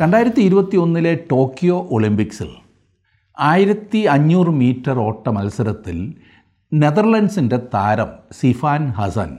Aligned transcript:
രണ്ടായിരത്തി 0.00 0.40
ഇരുപത്തി 0.40 0.76
ഒന്നിലെ 0.76 1.26
ടോക്കിയോ 1.30 1.88
ഒളിമ്പിക്സിൽ 1.90 2.48
ആയിരത്തി 3.38 3.98
അഞ്ഞൂറ് 3.98 4.48
മീറ്റർ 4.48 4.98
ഓട്ട 4.98 5.28
മത്സരത്തിൽ 5.28 6.14
നെതർലൻഡ്സിന്റെ 6.72 7.56
താരം 7.74 8.06
സിഫാൻ 8.32 8.88
ഹസൻ 8.88 9.38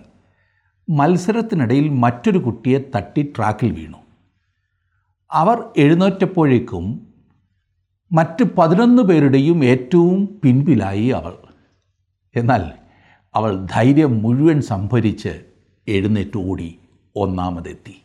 മത്സരത്തിനിടയിൽ 0.89 1.89
മറ്റൊരു 1.89 2.37
കുട്ടിയെ 2.37 2.79
തട്ടി 2.95 3.33
ട്രാക്കിൽ 3.37 3.71
വീണു. 3.71 3.97
അവർ 5.31 5.63
എഴുന്നേറ്റപ്പോഴേക്കും 5.77 7.07
മറ്റ് 8.11 8.43
പതിനൊന്ന് 8.57 9.03
പേരുടെയും 9.03 9.65
ഏറ്റവും 9.65 10.39
പിൻപിലായി 10.43 11.07
അവൾ. 11.07 11.33
എന്നാൽ 12.35 12.71
അവൾ 13.35 13.67
ധൈര്യം 13.71 14.21
മുഴുവൻ 14.21 14.61
സംഭരിച്ച് 14.61 15.43
എഴുന്നേറ്റ് 15.87 16.37
ഓടി 16.37 16.79
ഒന്നാമതെത്തി. 17.15 17.95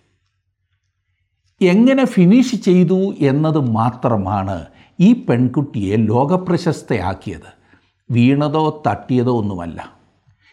എങ്ങനെ 1.64 2.04
ഫിനിഷ് 2.06 2.56
ചെയ്തു 2.56 3.14
എന്നത് 3.18 3.58
മാത്രമാണ് 3.58 4.66
ഈ 5.00 5.12
പെൺകുട്ടിയെ 5.12 5.96
ലോകപ്രശസ്തയാക്കിയത്. 5.96 7.64
വീണതോ 8.10 8.82
തട്ടിയതോ 8.86 9.38
ഒന്നുമല്ല. 9.38 9.88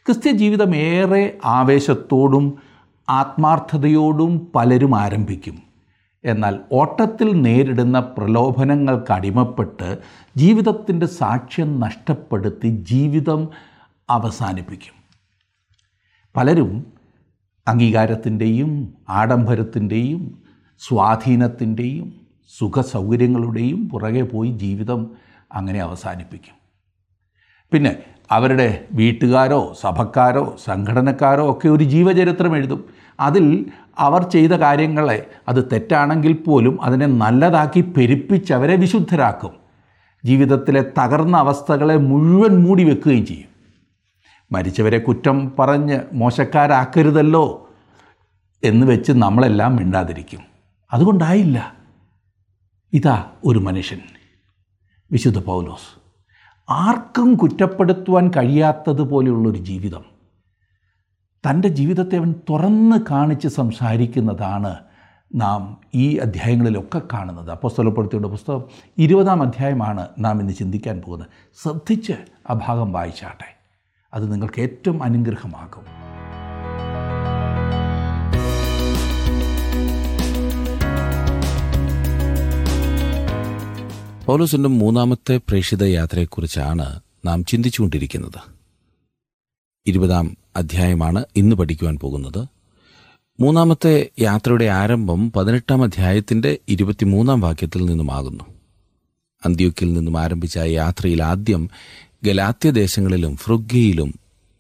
ക്രിസ്ത്യ 0.06 0.32
ജീവിതം 0.32 0.76
ഏറെ 0.76 1.38
ആവേശത്തോടും 1.46 2.58
ആത്മാർത്ഥതയോടും 3.10 4.52
പലരും 4.56 4.96
ആരംഭിക്കും. 4.96 5.64
എന്നാൽ 6.26 6.60
ഓട്ടത്തിൽ 6.72 7.42
നേരിടുന്ന 7.42 8.00
പ്രലോഭനങ്ങൾക്ക് 8.00 9.12
അടിമപ്പെട്ട് 9.12 9.98
ജീവിതത്തിന്റെ 10.38 11.06
സാക്ഷ്യം 11.06 11.80
നഷ്ടപ്പെടുത്തി 11.80 12.68
ജീവിതം 12.68 13.48
അവസാനിപ്പിക്കും. 14.10 15.02
പലരും 16.36 16.86
അംഗീകാരത്തിന്റെയും 17.68 18.94
ആഡംബരത്തിന്റെയും 19.10 20.41
സ്വാധീനത്തിന്റെയും 20.88 22.14
സുഖസൗകര്യങ്ങളുടെയും 22.58 23.90
പുറകെ 23.90 24.22
പോയി 24.22 24.52
ജീവിതം 24.52 25.12
അങ്ങനെ 25.54 25.80
അവസാനിപ്പിക്കും. 25.80 26.56
പിന്നെ 27.72 27.98
അവരുടെ 28.32 28.86
വീട്ടുകാരോ 28.94 29.74
സഭക്കാരോ 29.82 30.58
സംഘടനക്കാരോ 30.64 31.52
ഒക്കെ 31.52 31.68
ഒരു 31.68 31.84
ജീവചരിത്രം 31.84 32.56
എഴുതും. 32.56 32.86
അതിൽ 33.20 33.66
അവർ 34.00 34.24
ചെയ്ത 34.24 34.52
കാര്യങ്ങളെ 34.52 35.26
അത് 35.48 35.70
തെറ്റാണെങ്കിൽ 35.72 36.34
പോലും 36.34 36.82
അതിനെ 36.82 37.06
നല്ലതാക്കി 37.06 37.82
പെരുപ്പിച്ച് 37.82 38.54
അവരെ 38.54 38.76
വിശുദ്ധരാക്കും. 38.76 39.54
ജീവിതത്തിലെ 40.26 40.82
തകർന്ന 40.82 41.38
അവസ്ഥകളെ 41.38 41.98
മുഴുവൻ 41.98 42.64
മൂടി 42.64 42.84
വെക്കുകയും 42.84 43.26
ചെയ്യും. 43.26 43.50
മരിച്ചവരെ 44.52 45.00
കുറ്റം 45.00 45.52
പറഞ്ഞ് 45.60 46.00
മോശക്കാരാക്കരുതല്ലോ 46.14 47.70
എന്ന് 48.64 48.88
വെച്ച് 48.88 49.12
നമ്മളെല്ലാം 49.12 49.76
മിണ്ടാതിരിക്കും. 49.76 50.51
അതുകൊണ്ടായില്ല. 50.94 51.74
ഇതാ 52.94 53.26
ഒരു 53.46 53.60
മനുഷ്യൻ 53.60 54.00
വിശുദ്ധ 55.12 55.40
പൗലോസ്. 55.40 56.02
ആർക്കും 56.70 57.36
കുറ്റപ്പെടുത്തുവാൻ 57.36 58.32
കഴിയാത്തതുപോലെയുള്ളൊരു 58.38 59.58
ജീവിതം. 59.58 60.06
തന്റെ 61.50 61.68
ജീവിതത്തെ 61.68 62.18
അവൻ 62.18 62.36
തുറന്ന് 62.50 62.98
കാണിച്ച് 63.12 63.48
സംസാരിക്കുന്നതാണ് 63.48 64.76
നാം 65.36 65.82
ഈ 65.96 66.18
അധ്യായങ്ങളിലൊക്കെ 66.18 67.02
കാണുന്നത്. 67.14 67.52
അപ്പോസ്തലപ്പെടുത്തിയുടെ 67.52 68.28
പുസ്തകം 68.28 68.64
ഇരുപതാം 68.98 69.42
അധ്യായമാണ് 69.42 70.08
നാം 70.20 70.40
ഇന്ന് 70.42 70.54
ചിന്തിക്കാൻ 70.54 71.02
പോകുന്നത്. 71.02 71.30
ശ്രദ്ധിച്ച് 71.64 72.14
ആ 72.50 72.54
ഭാഗം 72.54 72.92
വായിച്ചാട്ടെ. 72.92 73.60
അത് 74.14 74.34
നിങ്ങൾക്ക് 74.34 74.62
ഏറ്റവും 74.62 75.04
അനുഗ്രഹമാകും. 75.04 76.01
പൗലോസിന്റെ 84.26 84.70
മൂന്നാമത്തെ 84.70 85.38
പ്രേക്ഷിത 85.38 85.84
യാത്രയെക്കുറിച്ചാണ് 85.84 87.00
നാം 87.26 87.46
ചിന്തിച്ചുകൊണ്ടിരിക്കുന്നത്. 87.46 88.42
ഇരുപതാം 89.88 90.38
അധ്യായമാണ് 90.56 91.26
ഇന്ന് 91.36 91.56
പഠിക്കുവാൻ 91.56 91.96
പോകുന്നത്. 91.96 92.46
മൂന്നാമത്തെ 93.40 94.10
യാത്രയുടെ 94.20 94.66
ആരംഭം 94.66 95.32
പതിനെട്ടാം 95.32 95.84
അധ്യായത്തിന്റെ 95.84 96.58
ഇരുപത്തിമൂന്നാം 96.68 97.42
വാക്യത്തിൽ 97.42 97.86
നിന്നുമാകുന്നു. 97.86 98.44
അന്ത്യോക്കിൽ 99.46 99.94
നിന്നും 99.94 100.18
ആരംഭിച്ച 100.18 100.58
യാത്രയിൽ 100.58 101.24
ആദ്യം 101.24 101.70
ഗലാത്യദേശങ്ങളിലും 102.24 103.36
ദേശങ്ങളിലും 103.36 104.14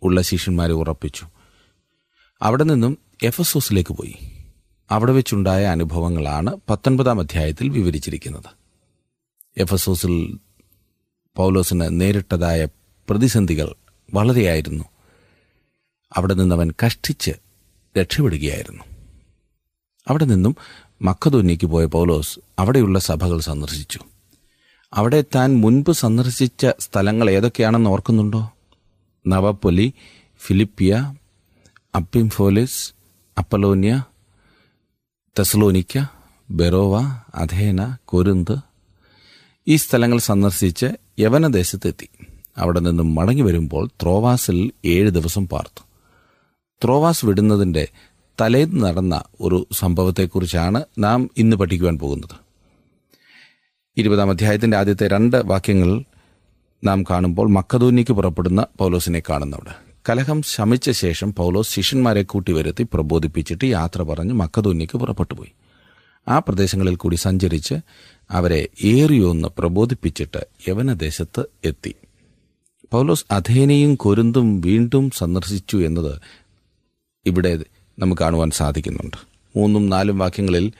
ഉള്ള 0.03 0.21
ശിഷ്യന്മാരെ 0.21 0.73
ഉറപ്പിച്ചു. 0.73 1.25
അവിടെ 2.41 2.63
നിന്നും 2.63 2.97
എഫസോസിലേക്ക് 3.23 3.93
പോയി. 3.93 4.15
അവിടെ 4.91 5.11
വെച്ചുണ്ടായ 5.11 5.65
അനുഭവങ്ങളാണ് 5.65 6.57
പത്തൊൻപതാം 6.69 7.19
അധ്യായത്തിൽ 7.19 7.69
വിവരിച്ചിരിക്കുന്നത്. 7.69 8.60
എഫസോസിൽ 9.57 10.39
പൗലോസിന് 11.35 12.01
നേരിട്ടതായ 12.01 12.67
പ്രതിസന്ധികൾ 13.09 13.75
വളരെയായിരുന്നു. 14.13 14.83
അവിടെ 16.15 16.33
നിന്നവൻ 16.33 16.73
കഷ്ടിച്ച് 16.85 17.31
രക്ഷപ്പെടുകയായിരുന്നു. 17.97 18.83
അവിടെ 20.07 20.25
നിന്നും 20.25 20.55
മക്കതോന്നിക്ക് 21.01 21.65
പോയ 21.67 21.85
പൗലോസ് 21.85 22.39
അവിടെയുള്ള 22.59 22.99
സഭകൾ 22.99 23.39
സന്ദർശിച്ചു. 23.39 23.99
അവിടെ 24.93 25.23
താൻ 25.35 25.55
മുൻപ് 25.55 25.91
സന്ദർശിച്ച 25.91 26.67
സ്ഥലങ്ങൾ 26.79 27.29
ഏതൊക്കെയാണെന്ന് 27.29 27.89
ഓർക്കുന്നുണ്ടോ? 27.89 28.53
നവപ്പൊലി 29.27 29.93
ഫിലിപ്പിയ 30.39 31.15
അപ്പിംഫോലിസ് 31.95 32.93
അപ്പലോനിയ 33.37 34.03
തെസ്ലോനിക്ക 35.39 36.03
ബെറോവ 36.49 37.01
അഥേന 37.35 37.97
കൊരുന്ത് 38.05 38.70
ഈ 39.67 39.75
സ്ഥലങ്ങൾ 39.75 40.19
സന്ദർശിച്ച് 40.19 40.85
യവനദേശത്തെത്തി. 41.19 42.09
അവിടെ 42.57 42.79
നിന്നും 42.79 43.15
മടങ്ങി 43.15 43.41
വരുമ്പോൾ 43.41 43.89
ത്രോവാസിൽ 44.01 44.71
ഏഴ് 44.85 45.09
ദിവസം 45.09 45.47
പാർത്തു. 45.47 45.83
ത്രോവാസ് 46.83 47.25
വിടുന്നതിന്റെ 47.25 47.87
തലേന്ന് 48.41 48.83
നടന്ന 48.83 49.23
ഒരു 49.41 49.67
സംഭവത്തെക്കുറിച്ചാണ് 49.71 50.83
നാം 50.99 51.29
ഇന്ന് 51.37 51.55
പഠിക്കുവാൻ 51.55 51.97
പോകുന്നത്. 51.99 52.35
ഇരുപതാം 53.97 54.29
അധ്യായത്തിന്റെ 54.29 54.77
ആദ്യത്തെ 54.77 55.07
രണ്ട് 55.07 55.37
വാക്യങ്ങൾ 55.45 56.03
നാം 56.83 57.03
കാണുമ്പോൾ 57.03 57.49
മക്കതൂന്നിക്ക് 57.49 58.11
പുറപ്പെടുന്ന 58.11 58.65
പൗലോസിനെ 58.77 59.23
കാണുന്നവിടെ 59.29 59.73
കലഹം 60.09 60.41
ശമിച്ച 60.41 60.91
ശേഷം 60.91 61.35
പൗലോസ് 61.35 61.71
ശിഷ്യന്മാരെ 61.71 62.23
കൂട്ടി 62.23 62.51
വരുത്തി 62.51 62.87
പ്രബോധിപ്പിച്ചിട്ട് 62.93 63.65
യാത്ര 63.65 64.01
പറഞ്ഞ് 64.01 64.33
മക്കതൂന്നിക്ക് 64.33 64.97
പുറപ്പെട്ടു 64.97 65.33
ആ 66.27 66.39
പ്രദേശങ്ങളിൽ 66.39 66.95
കൂടി 66.95 67.15
സഞ്ചരിച്ച് 67.15 67.75
അവരെ 68.31 68.67
ഏറിയൊന്ന് 68.83 69.47
പ്രബോധിപ്പിച്ചിട്ട് 69.47 70.47
യവനദേശത്ത് 70.67 71.45
എത്തി. 71.65 71.95
പൗലോസ് 72.91 73.25
അധേനയും 73.31 73.95
കൊരുന്തും 73.95 74.61
വീണ്ടും 74.61 75.09
സന്ദർശിച്ചു 75.09 75.77
എന്നത് 75.77 76.21
ഇവിടെ 77.25 77.59
നമുക്ക് 77.99 78.21
കാണുവാൻ 78.21 78.49
സാധിക്കുന്നുണ്ട്. 78.49 79.17
മൂന്നും 79.55 79.89
നാലും 79.89 80.17
വാക്യങ്ങളിൽ 80.17 80.71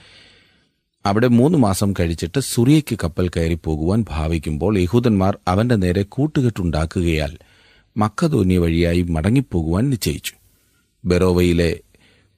അവിടെ 1.06 1.28
മൂന്ന് 1.28 1.58
മാസം 1.58 1.94
കഴിച്ചിട്ട് 2.00 2.40
സുറിയയ്ക്ക് 2.40 3.00
കപ്പൽ 3.04 3.28
കയറി 3.28 3.54
പോകുവാൻ 3.54 4.06
ഭാവിക്കുമ്പോൾ 4.10 4.78
യഹൂദന്മാർ 4.78 5.38
അവന്റെ 5.48 5.76
നേരെ 5.76 6.04
കൂട്ടുകെട്ടുണ്ടാക്കുകയാൽ 6.04 7.38
മക്കതോന്യ 7.98 8.58
വഴിയായി 8.58 9.02
മടങ്ങിപ്പോകുവാൻ 9.02 9.90
നിശ്ചയിച്ചു. 9.90 10.34
ബെറോവയിലെ 11.06 11.80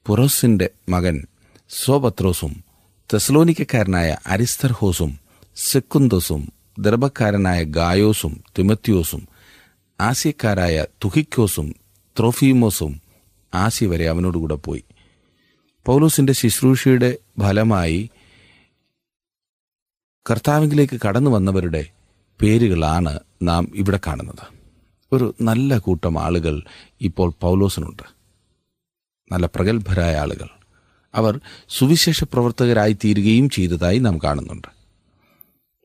പുറോസിന്റെ 0.06 0.70
മകൻ 0.88 1.26
സോപത്രോസും 1.68 2.63
തെസ്ലോനിക്കക്കാരനായ 3.12 4.16
അരിസ്തർഹോസും 4.26 5.18
സെക്കുന്തോസും 5.56 6.52
ദർഭക്കാരനായ 6.78 7.62
ഗായോസും 7.62 8.44
തിമത്യോസും 8.58 9.28
ആസ്യക്കാരായ 10.00 10.86
തുഹിക്കോസും 11.04 11.74
ത്രോഫീമോസും 12.18 13.00
ആസി 13.54 13.84
വരെ 13.84 14.08
അവനോടുകൂടെ 14.08 14.54
പോയി. 14.54 14.84
പൗലോസിന്റെ 15.86 16.32
ശുശ്രൂഷയുടെ 16.32 17.18
ഫലമായി 17.40 18.10
കർത്താവിലേക്ക് 20.30 21.00
കടന്നു 21.08 21.30
വന്നവരുടെ 21.30 21.86
പേരുകളാണ് 22.42 23.20
നാം 23.42 23.72
ഇവിടെ 23.74 24.00
കാണുന്നത്. 24.06 24.54
ഒരു 25.12 25.34
നല്ല 25.40 25.78
കൂട്ടം 25.78 26.18
ആളുകൾ 26.18 26.62
ഇപ്പോൾ 27.00 27.32
പൗലോസിനുണ്ട്. 27.40 28.02
നല്ല 29.32 29.46
പ്രഗത്ഭരായ 29.46 30.16
ആളുകൾ. 30.16 30.63
അവർ 31.14 31.40
സുവിശേഷ 31.68 32.24
പ്രവർത്തകരായി 32.24 32.92
തീരുകയും 32.92 33.50
ചെയ്തതായി 33.50 33.98
നാം 33.98 34.18
കാണുന്നുണ്ട്. 34.18 34.68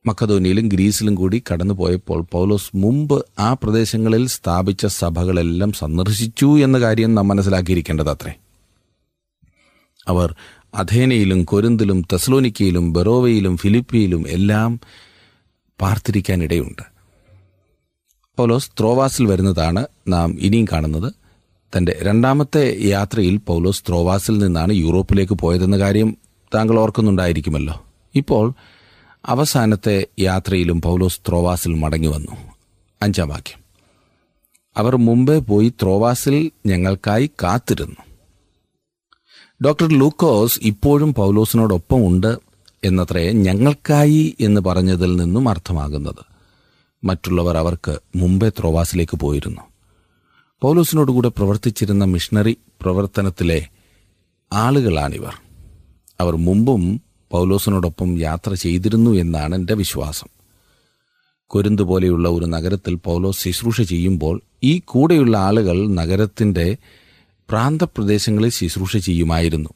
മക്കതോനിയിലും 0.05 0.67
ഗ്രീസിലും 0.67 1.15
കൂടി 1.15 1.43
കടന്നുപോയപ്പോൾ 1.53 2.21
പൗലോസ് 2.31 2.71
മുമ്പ് 2.75 3.25
ആ 3.39 3.53
പ്രദേശങ്ങളിൽ 3.53 4.27
സ്ഥാപിച്ച 4.27 4.85
സഭകളെല്ലാം 4.85 5.71
സന്ദർശിച്ചു 5.71 6.59
എന്ന 6.59 6.79
കാര്യം 6.79 7.15
നാം 7.15 7.27
മനസ്സിലാക്കിയിരിക്കേണ്ടത് 7.27 8.09
അത്രേ. 8.09 8.33
അവർ 10.07 10.35
അഥേനയിലും 10.75 11.43
കൊരിന്തിലും 11.43 12.01
തെസ്ലോനിക്കയിലും 12.01 12.93
ബെറോവയിലും 12.93 13.57
ഫിലിപ്പിയിലും 13.57 14.27
എല്ലാം 14.27 14.79
പാർത്തിരിക്കാനിടയുണ്ട്. 15.81 16.81
പൗലോസ് 18.37 18.71
ത്രോവാസിൽ 18.79 19.25
വരുന്നതാണ് 19.25 19.85
നാം 20.07 20.37
ഇനിയും 20.39 20.65
കാണുന്നത്. 20.71 21.13
തന്റെ 21.77 21.99
രണ്ടാമത്തെ 22.01 22.77
യാത്രയിൽ 22.81 23.37
പൗലോസ് 23.37 23.83
ത്രോവാസിൽ 23.87 24.37
നിന്നാണ് 24.37 24.73
യൂറോപ്പിലേക്ക് 24.73 25.33
പോയതെന്ന 25.33 25.77
കാര്യം 25.79 26.17
താങ്കൾ 26.55 26.79
ഓർക്കുന്നുണ്ടായിരിക്കുമല്ലോ. 26.79 27.83
ഇപ്പോൾ 28.15 28.53
അവസാനത്തെ 29.25 30.07
യാത്രയിലും 30.19 30.81
പൗലോസ് 30.81 31.19
ത്രോവാസിൽ 31.27 31.73
മടങ്ങി 31.73 32.07
വന്നു. 32.07 32.31
അഞ്ചാം 33.01 33.29
വാക്യം. 33.29 33.63
അവർ 34.77 34.95
മുമ്പേ 34.95 35.39
പോയി 35.39 35.69
ത്രോവാസിൽ 35.69 36.51
ഞങ്ങൾക്കായി 36.65 37.29
കാത്തിരുന്നു. 37.43 37.95
ഡോക്ടർ 39.65 39.87
ലൂക്കോസ് 39.99 40.59
ഇപ്പോഴും 40.63 41.13
പൗലോസിനോടൊപ്പം 41.13 42.07
ഉണ്ട് 42.07 42.37
എന്നത്രേ 42.83 43.31
ഞങ്ങൾക്കായി 43.31 44.35
എന്ന് 44.39 44.61
പറഞ്ഞതിൽ 44.61 45.15
നിന്നും 45.15 45.49
അർത്ഥമാകുന്നത്. 45.49 46.25
മറ്റുള്ളവർ 47.03 47.57
അവർക്ക് 47.57 47.99
മുമ്പേ 48.15 48.49
ത്രോവാസിലേക്ക് 48.49 49.17
പോയിരുന്നു. 49.17 49.61
പൗലോസിനോടുകൂടെ 50.61 51.29
പ്രവർത്തിച്ചിരുന്ന 51.29 52.05
മിഷണറി 52.05 52.57
പ്രവർത്തനത്തിലെ 52.81 53.67
ആളുകളാണിവർ. 54.53 55.33
അവർ 56.21 56.35
മുമ്പും 56.35 57.01
പൗലോസിനോടൊപ്പം 57.31 58.19
യാത്ര 58.19 58.53
ചെയ്തിരുന്നു 58.53 59.11
എന്നാണ് 59.11 59.55
എന്റെ 59.55 59.73
വിശ്വാസം. 59.73 60.27
കൊരുന്ത് 61.47 61.81
പോലെയുള്ള 61.81 62.29
ഒരു 62.29 62.45
നഗരത്തിൽ 62.45 62.95
പൗലോസ് 62.95 63.43
ശുശ്രൂഷ 63.43 63.81
ചെയ്യുമ്പോൾ 63.81 64.41
ഈ 64.63 64.81
കൂടെയുള്ള 64.85 65.37
ആളുകൾ 65.37 65.87
നഗരത്തിന്റെ 65.87 66.77
പ്രാന്തപ്രദേശങ്ങളിൽ 67.49 68.49
ശുശ്രൂഷ 68.49 68.97
ചെയ്യുമായിരുന്നു. 68.97 69.69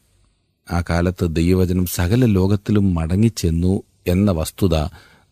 ആ 0.71 0.83
കാലത്ത് 0.89 1.35
ദൈവവചനം 1.35 1.85
സകല 1.85 2.25
ലോകത്തിലും 2.25 2.94
മടങ്ങിച്ചെന്നു 2.94 3.83
എന്ന 4.07 4.31
വസ്തുത 4.31 4.75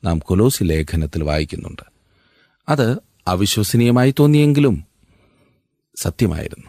നാം 0.03 0.19
കൊലോസി 0.19 0.63
ലേഖനത്തിൽ 0.63 1.23
വായിക്കുന്നുണ്ട്. 1.23 1.91
അത് 2.69 2.97
അവിശ്വസനീയമായി 3.27 4.13
തോന്നിയെങ്കിലും 4.19 4.90
സത്യമായിരുന്നു. 5.95 6.67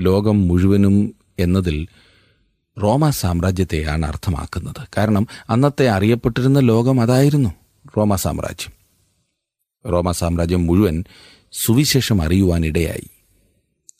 ലോകം 0.00 0.48
മുഴുവനും 0.48 1.14
എന്നതിൽ 1.38 1.88
റോമ 2.82 3.10
സാമ്രാജ്യത്തെയാണ് 3.10 4.06
അർത്ഥമാക്കുന്നത്. 4.06 4.88
കാരണം 4.96 5.26
അന്നത്തെ 5.50 5.88
അറിയപ്പെട്ടിരുന്ന 5.88 6.60
ലോകം 6.60 7.00
അതായിരുന്നു 7.00 7.48
റോമ 7.96 8.16
സാമ്രാജ്യം. 8.16 8.84
റോമ 9.92 10.10
സാമ്രാജ്യം 10.10 10.66
മുഴുവൻ 10.66 11.04
സുവിശേഷം 11.52 12.22
അറിയുവാനിടയായി. 12.22 13.10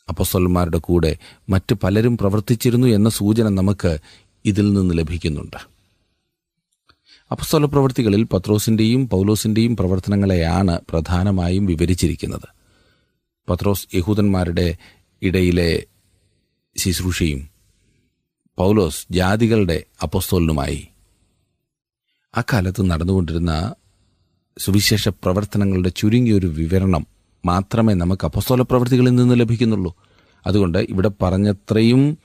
അപ്പസ്വലന്മാരുടെ 0.09 0.77
കൂടെ 0.77 1.17
മറ്റ് 1.49 1.75
പലരും 1.75 2.17
പ്രവർത്തിച്ചിരുന്നു 2.17 2.87
എന്ന 2.87 3.09
സൂചന 3.09 3.49
നമുക്ക് 3.49 3.97
ഇതിൽ 4.45 4.73
നിന്ന് 4.73 4.97
ലഭിക്കുന്നുണ്ട്. 4.97 5.57
അപ്പസ്വല 7.31 7.65
പ്രവൃത്തികളിൽ 7.65 8.23
പത്രോസിന്റെയും 8.23 9.09
പൗലോസിന്റെയും 9.09 9.75
പ്രവർത്തനങ്ങളെയാണ് 9.75 10.81
പ്രധാനമായും 10.89 11.65
വിവരിച്ചിരിക്കുന്നത്. 11.65 12.54
പത്രോസ് 13.49 13.87
യഹൂദന്മാരുടെ 13.95 14.77
ഇടയിലെ 15.21 15.85
ശുശ്രൂഷയും 16.77 17.49
പൗലോസ് 18.57 19.07
ജാതികളുടെ 19.11 19.83
അപ്പസ്തോലിനുമായി. 20.03 20.87
അക്കാലത്ത് 22.35 22.89
നടന്നുകൊണ്ടിരുന്ന 22.89 23.75
സുവിശേഷ 24.57 25.09
പ്രവർത്തനങ്ങളുടെ 25.09 25.89
ചുരുങ്ങിയൊരു 25.89 26.47
വിവരണം 26.47 27.07
മാത്രമേ 27.45 27.93
നമുക്ക് 27.93 28.25
അപ്പസ്തോല 28.25 28.61
പ്രവൃത്തികളിൽ 28.61 29.15
നിന്ന് 29.15 29.39
ലഭിക്കുന്നുള്ളൂ. 29.39 29.95
അതുകൊണ്ട് 30.47 30.77
ഇവിടെ 30.77 31.11
പറഞ്ഞത്രയും 31.21 32.17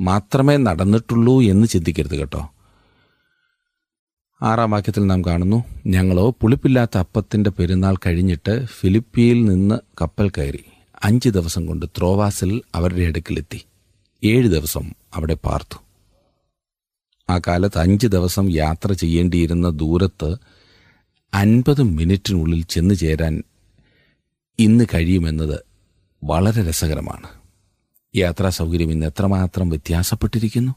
മാത്രമേ 0.00 0.56
നടന്നിട്ടുള്ളൂ 0.56 1.42
എന്ന് 1.42 1.66
ചിന്തിക്കരുത് 1.66 2.16
കേട്ടോ. 2.16 2.50
ആറാം 4.42 4.70
വാക്യത്തിൽ 4.70 5.06
നാം 5.06 5.24
കാണുന്നു 5.24 5.64
ഞങ്ങളോ 5.86 6.30
പുളിപ്പില്ലാത്ത 6.30 6.98
അപ്പത്തിന്റെ 6.98 7.50
പെരുന്നാൾ 7.50 7.96
കഴിഞ്ഞിട്ട് 8.06 8.64
ഫിലിപ്പിയിൽ 8.64 9.44
നിന്ന് 9.44 9.78
കപ്പൽ 10.02 10.28
കയറി 10.28 10.64
അഞ്ച് 11.04 11.28
ദിവസം 11.28 11.66
കൊണ്ട് 11.66 11.86
ത്രോവാസിൽ 11.86 12.62
അവരുടെ 12.74 13.02
അടുക്കിലെത്തി. 13.02 13.64
ഏഴ് 14.24 14.48
ദിവസം 14.48 14.92
അവിടെ 15.14 15.34
പാർത്തു. 15.34 15.76
ആ 17.30 17.38
കാലത്ത് 17.38 17.78
അഞ്ച് 17.78 18.06
ദിവസം 18.06 18.50
യാത്ര 18.54 18.92
ചെയ്യേണ്ടിയിരുന്ന 18.92 19.68
ദൂരത്ത് 19.68 20.36
അൻപത് 21.34 21.82
മിനിറ്റിനുള്ളിൽ 21.82 22.62
ചെന്നു 22.62 22.94
ചേരാൻ 22.94 23.42
ഇന്ന് 24.58 24.84
കഴിയുമെന്നത് 24.94 25.60
വളരെ 26.24 26.68
രസകരമാണ്. 26.68 27.28
യാത്രാ 28.16 28.50
സൗകര്യം 28.50 28.90
ഇന്ന് 28.90 29.06
എത്രമാത്രം 29.06 29.68
വ്യത്യാസപ്പെട്ടിരിക്കുന്നു. 29.68 30.74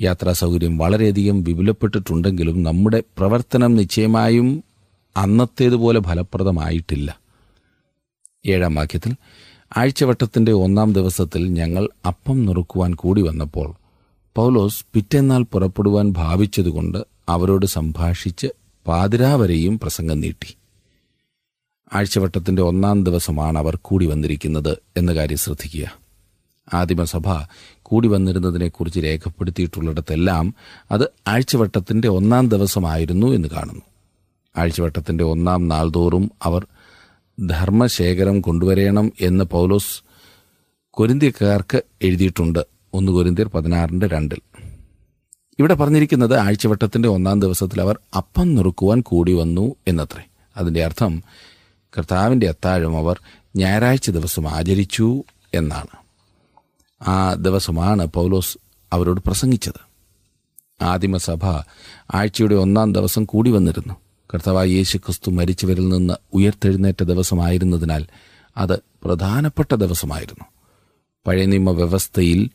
യാത്രാ 0.00 0.32
സൗകര്യം 0.32 0.78
വളരെയധികം 0.78 1.42
വിപുലപ്പെട്ടിട്ടുണ്ടെങ്കിലും 1.42 2.62
നമ്മുടെ 2.62 3.02
പ്രവർത്തനം 3.18 3.74
നിശ്ചയമായും 3.74 4.64
അന്നത്തേതുപോലെ 5.16 6.00
ഫലപ്രദമായിട്ടില്ല. 6.00 7.20
ഏഴാം 8.46 8.74
വാക്യത്തിൽ 8.74 9.14
ആഴ്ചവട്ടത്തിന്റെ 9.76 10.52
ഒന്നാം 10.52 10.92
ദിവസത്തിൽ 10.92 11.46
ഞങ്ങൾ 11.46 11.88
അപ്പം 12.06 12.44
നുറുക്കുവാൻ 12.44 12.94
കൂടി 12.94 13.22
വന്നപ്പോൾ 13.22 13.74
പൗലോസ് 14.36 14.84
പിറ്റേന്നാൾ 14.94 15.42
പുറപ്പെടുവാൻ 15.42 16.10
ഭാവിച്ചതുകൊണ്ട് 16.10 16.98
അവരോട് 17.28 17.66
സംഭാഷിച്ച് 17.66 18.46
പാതിരാവരെയും 18.86 19.78
പ്രസംഗം 19.78 20.20
നീട്ടി. 20.20 20.56
ആഴ്ചവട്ടത്തിന്റെ 21.92 22.62
ഒന്നാം 22.62 23.04
ദിവസമാണ് 23.04 23.58
അവർ 23.58 23.76
കൂടി 23.76 24.06
വന്നിരിക്കുന്നത് 24.06 24.78
എന്ന 24.96 25.14
കാര്യം 25.14 25.36
ശ്രദ്ധിക്കുക. 25.36 26.04
ആദിമസഭ 26.74 27.28
കൂടി 27.84 28.08
വന്നിരുന്നതിനെക്കുറിച്ച് 28.08 29.00
രേഖപ്പെടുത്തിയിട്ടുള്ളിടത്തെല്ലാം 29.00 30.54
അത് 30.90 31.08
ആഴ്ചവട്ടത്തിന്റെ 31.28 32.08
ഒന്നാം 32.08 32.48
ദിവസമായിരുന്നു 32.48 33.26
എന്ന് 33.26 33.48
കാണുന്നു. 33.48 33.82
ആഴ്ചവട്ടത്തിന്റെ 34.56 35.24
ഒന്നാം 35.24 35.68
നാൾതോറും 35.68 36.30
അവർ 36.42 36.66
ധർമ്മശേഖരം 37.46 38.40
കൊണ്ടുവരേണം 38.40 39.12
എന്ന് 39.20 39.44
പൗലോസ് 39.44 40.02
കൊരിന്ത്യക്കാർക്ക് 40.90 41.82
എഴുതിയിട്ടുണ്ട്. 42.02 42.66
ഒന്ന് 42.94 43.12
കൊരിന്ത്യർ 43.12 43.48
പതിനാറിന്റെ 43.48 44.06
രണ്ടിൽ. 44.06 44.38
ഇവിടെ 45.58 45.74
പറഞ്ഞിരിക്കുന്നത് 45.74 46.36
ആഴ്ചവട്ടത്തിന്റെ 46.36 47.08
ഒന്നാം 47.08 47.40
ദിവസത്തിൽ 47.40 47.80
അവർ 47.80 47.98
അപ്പം 48.16 48.54
നുറുക്കുവാൻ 48.54 49.00
കൂടി 49.00 49.32
വന്നു 49.32 49.74
എന്നത്രേ. 49.88 50.22
അതിന്റെ 50.56 50.84
അർത്ഥം 50.84 51.22
കർത്താവിന്റെ 51.98 52.48
അത്താഴം 52.48 52.96
അവർ 52.96 53.20
ഞായറാഴ്ച 53.56 54.10
ദിവസം 54.10 54.48
ആചരിച്ചു 54.48 55.22
എന്നാണ്. 55.54 56.03
ആ 57.06 57.34
ദിവസമാണ് 57.34 58.06
പൗലോസ് 58.06 58.58
അവരോട് 58.92 59.20
പ്രസംഗിച്ചത്. 59.20 59.94
ആദിമസഭ 60.82 61.44
ആഴ്ചയുടെ 62.14 62.54
ഒന്നാം 62.54 62.92
ദിവസം 62.92 63.24
കൂടി 63.24 63.50
വന്നിരുന്നു. 63.50 63.94
കർത്താവായ 64.34 64.66
യേശു 64.66 64.98
ക്രിസ്തു 64.98 65.30
മരിച്ചവരിൽ 65.30 65.88
നിന്ന് 65.88 66.14
ഉയർത്തെഴുന്നേറ്റ 66.32 67.02
ദിവസമായിരുന്നതിനാൽ 67.02 68.06
അത് 68.56 68.78
പ്രധാനപ്പെട്ട 69.04 69.74
ദിവസമായിരുന്നു. 69.74 70.44
പഴയ 71.26 71.46
നിയമ 71.46 71.70
വ്യവസ്ഥയിൽ 71.70 72.50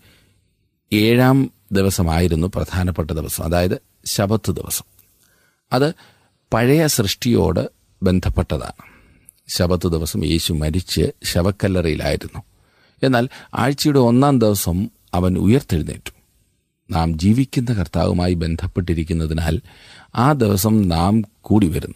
ഏഴാം 0.93 1.51
ദിവസമായിരുന്നു 1.71 2.47
പ്രധാനപ്പെട്ട 2.55 3.11
ദിവസം 3.11 3.43
അതായത് 3.43 3.81
ശബത്ത് 4.05 4.51
ദിവസം. 4.51 4.85
അത് 5.73 5.93
പഴയ 6.53 6.87
സൃഷ്ടിയോട് 6.87 7.69
ബന്ധപ്പെട്ടതാണ്. 8.03 8.89
ശബത്ത് 9.47 9.87
ദിവസം 9.87 10.25
യേശു 10.25 10.53
മരിച്ച് 10.53 11.11
ശവക്കല്ലറയിലായിരുന്നു. 11.23 12.43
എന്നാൽ 13.03 13.29
ആഴ്ചയുടെ 13.55 13.99
ഒന്നാം 13.99 14.39
ദിവസം 14.39 14.89
അവൻ 15.13 15.37
ഉയർത്തെഴുന്നേറ്റു. 15.37 16.11
നാം 16.91 17.19
ജീവിക്കുന്ന 17.19 17.73
കർത്താവുമായി 17.73 18.33
ബന്ധപ്പെട്ടിരിക്കുന്നതിനാൽ 18.33 19.61
ആ 20.15 20.31
ദിവസം 20.31 20.89
നാം 20.89 21.21
കൂടി 21.41 21.67
വരുന്നു. 21.67 21.95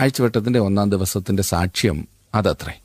ആഴ്ചവട്ടത്തിന്റെ 0.00 0.58
ഒന്നാം 0.58 0.90
ദിവസത്തിന്റെ 0.90 1.42
സാക്ഷ്യം 1.42 2.08
അതത്രേ. 2.34 2.80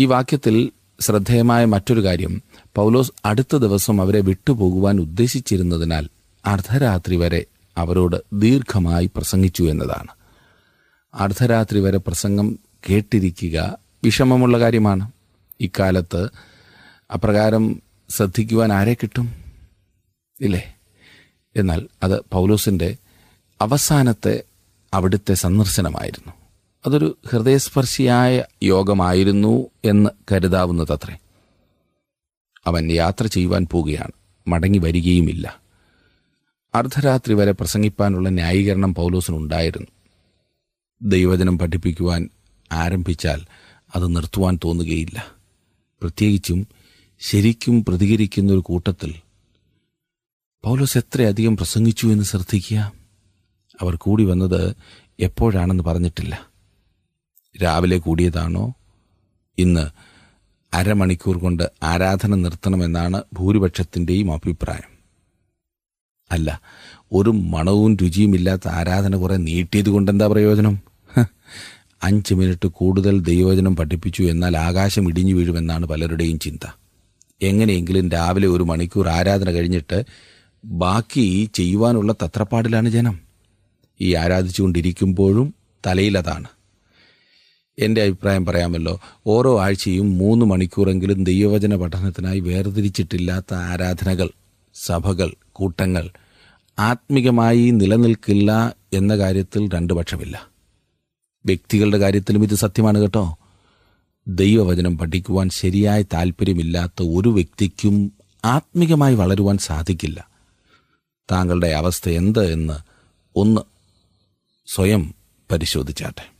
ഈ 0.00 0.04
വാക്യത്തിൽ 0.04 0.70
ശ്രദ്ധേയമായ 1.00 1.64
മറ്റൊരു 1.64 2.04
കാര്യം 2.04 2.42
പൗലോസ് 2.74 3.12
അടുത്ത 3.24 3.56
ദിവസം 3.56 4.00
അവരെ 4.00 4.20
വിട്ടുപോകുവാൻ 4.20 5.00
ഉദ്ദേശിച്ചിരുന്നതിനാൽ 5.00 6.08
അർദ്ധരാത്രി 6.46 7.16
വരെ 7.16 7.44
അവരോട് 7.76 8.16
ദീർഘമായി 8.32 9.10
പ്രസംഗിച്ചു 9.16 9.62
എന്നതാണ്. 9.62 10.08
അർദ്ധരാത്രി 11.14 11.80
വരെ 11.80 11.98
പ്രസംഗം 11.98 12.58
കേട്ടിരിക്കുക 12.90 13.78
വിഷമമുള്ള 14.04 14.60
കാര്യമാണ്. 14.60 15.10
ഇക്കാലത്ത് 15.60 16.28
അപ്രകാരം 17.12 17.82
ശ്രദ്ധിക്കുവാൻ 18.08 18.72
ആരെ 18.72 18.94
കിട്ടും? 18.94 19.32
ഇല്ലേ? 20.40 20.76
എന്നാൽ 21.56 21.88
അത് 22.02 22.20
പൗലോസിന്റെ 22.32 22.96
അവസാനത്തെ 23.60 24.42
അവിടുത്തെ 24.94 25.34
സന്ദർശനമായിരുന്നു. 25.34 26.32
അതൊരു 26.86 27.18
ഹൃദയസ്പർശിയായ 27.30 28.44
യോഗമായിരുന്നു 28.62 29.66
എന്ന് 29.84 30.10
കരുതാവുന്നതത്രേ. 30.32 31.18
അവൻ 32.66 32.92
യാത്ര 32.92 33.26
ചെയ്യുവാൻ 33.26 33.66
പോവുകയാണ്. 33.70 34.12
മടങ്ങി 34.48 34.78
വരികയുമില്ല. 34.78 35.60
അർദ്ധരാത്രി 36.74 37.34
വരെ 37.34 37.52
പ്രസംഗിപ്പാനുള്ള 37.52 38.28
ന്യായീകരണം 38.28 38.94
പൗലോസിനുണ്ടായിരുന്നു. 38.94 39.86
ദൈവജനം 41.02 41.58
പഠിപ്പിക്കുവാൻ 41.58 42.28
ആരംഭിച്ചാൽ 42.72 43.42
അത് 43.96 44.16
നിർത്തുവാൻ 44.16 44.58
തോന്നുകയില്ല. 44.64 45.43
പ്രത്യേകിച്ചും 46.04 46.68
ശരിക്കും 47.20 47.84
പ്രതികരിക്കുന്ന 47.84 48.52
ഒരു 48.52 48.60
കൂട്ടത്തിൽ 48.60 49.14
പൗലോസ് 50.64 50.98
എത്രയധികം 50.98 51.56
പ്രസംഗിച്ചു 51.56 52.06
എന്ന് 52.06 52.24
ശ്രദ്ധിക്കുക? 52.24 52.92
അവർ 53.82 53.94
കൂടി 53.96 54.24
വന്നത് 54.24 54.60
എപ്പോഴാണെന്ന് 55.20 55.84
പറഞ്ഞിട്ടില്ല. 55.84 56.34
രാവിലെ 57.62 57.98
കൂടിയതാണോ? 57.98 58.64
ഇന്ന് 59.58 59.84
അരമണിക്കൂർ 60.76 61.36
കൊണ്ട് 61.38 61.64
ആരാധന 61.82 62.34
നിർത്തണമെന്നാണ് 62.34 63.22
ഭൂരിപക്ഷത്തിന്റെയും 63.32 64.32
അഭിപ്രായം. 64.32 64.90
അല്ല 66.30 66.60
ഒരു 67.12 67.30
മണവും 67.30 67.96
രുചിയുമില്ലാത്ത 67.96 68.68
ആരാധന 68.68 69.16
കുറെ 69.16 69.36
നീട്ടിയത് 69.36 69.88
കൊണ്ട് 69.88 70.10
എന്താ 70.10 70.26
പ്രയോജനം 70.26 70.74
അഞ്ച് 72.04 72.34
മിനിറ്റ് 72.34 72.68
കൂടുതൽ 72.68 73.20
ദൈവവചനം 73.20 73.76
പഠിപ്പിച്ചു 73.76 74.22
എന്നാൽ 74.22 74.56
ആകാശം 74.58 75.08
ഇടിഞ്ഞു 75.08 75.34
വീഴുമെന്നാണ് 75.34 75.86
പലരുടെയും 75.86 76.38
ചിന്ത. 76.38 76.76
എങ്ങനെയെങ്കിലും 77.42 78.10
രാവിലെ 78.10 78.48
ഒരു 78.48 78.62
മണിക്കൂർ 78.62 79.08
ആരാധന 79.08 79.50
കഴിഞ്ഞിട്ട് 79.50 80.04
ബാക്കി 80.64 81.50
ചെയ്യുവാനുള്ള 81.54 82.12
തത്രപ്പാടിലാണ് 82.12 82.88
ജനം. 82.88 83.20
ഈ 84.00 84.14
ആരാധിച്ചുകൊണ്ടിരിക്കുമ്പോഴും 84.14 85.54
തലയിലതാണ് 85.86 86.48
എന്റെ 87.78 88.02
അഭിപ്രായം 88.02 88.46
പറയാമല്ലോ. 88.46 89.00
ഓരോ 89.26 89.60
ആഴ്ചയും 89.60 90.18
മൂന്ന് 90.18 90.46
മണിക്കൂറെങ്കിലും 90.46 91.24
ദൈവവചന 91.24 91.76
പഠനത്തിനായി 91.76 92.40
വേർതിരിച്ചിട്ടില്ലാത്ത 92.40 93.54
ആരാധനകൾ 93.54 94.30
സഭകൾ 94.74 95.34
കൂട്ടങ്ങൾ 95.52 96.10
ആത്മികമായി 96.78 97.70
നിലനിൽക്കില്ല 97.70 98.74
എന്ന 98.92 99.16
കാര്യത്തിൽ 99.16 99.68
രണ്ടു 99.74 99.92
പക്ഷമില്ല 99.92 100.53
വ്യക്തികളുടെ 101.46 101.98
കാര്യത്തിലും 101.98 102.42
ഇത് 102.42 102.54
സത്യമാണ് 102.54 102.98
കേട്ടോ. 102.98 103.38
ദൈവവചനം 104.28 104.98
പഠിക്കുവാൻ 104.98 105.48
ശരിയായ 105.48 106.02
താല്പര്യമില്ലാത്ത 106.02 107.02
ഒരു 107.02 107.28
വ്യക്തിക്കും 107.28 108.12
ആത്മികമായി 108.44 109.14
വളരുവാൻ 109.14 109.58
സാധിക്കില്ല. 109.58 110.28
താങ്കളുടെ 111.32 111.66
അവസ്ഥ 111.66 112.08
എന്ത് 112.08 112.52
എന്ന് 112.52 112.74
ഒന്ന് 113.36 113.60
സ്വയം 114.66 115.14
പരിശോധിച്ചാട്ടെ. 115.52 116.30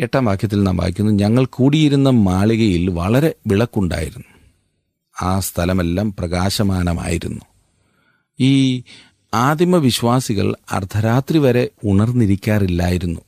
എട്ടാം 0.00 0.24
വാക്യത്തിൽ 0.24 0.62
നാം 0.62 0.76
വായിക്കുന്നു 0.76 1.12
ഞങ്ങൾ 1.12 1.44
കൂടിയിരുന്ന 1.44 2.10
മാളികയിൽ 2.10 2.90
വളരെ 2.90 3.34
വിളക്കുണ്ടായിരുന്നു. 3.46 4.38
ആ 5.22 5.40
സ്ഥലമെല്ലാം 5.40 6.12
പ്രകാശമാനമായിരുന്നു. 6.12 7.44
ഈ 8.40 8.82
ആദിമ 9.34 9.76
വിശ്വാസികൾ 9.76 10.54
അർദ്ധരാത്രി 10.72 11.38
വരെ 11.38 11.68
ഉണർന്നിരിക്കാറില്ലായിരുന്നു. 11.84 13.20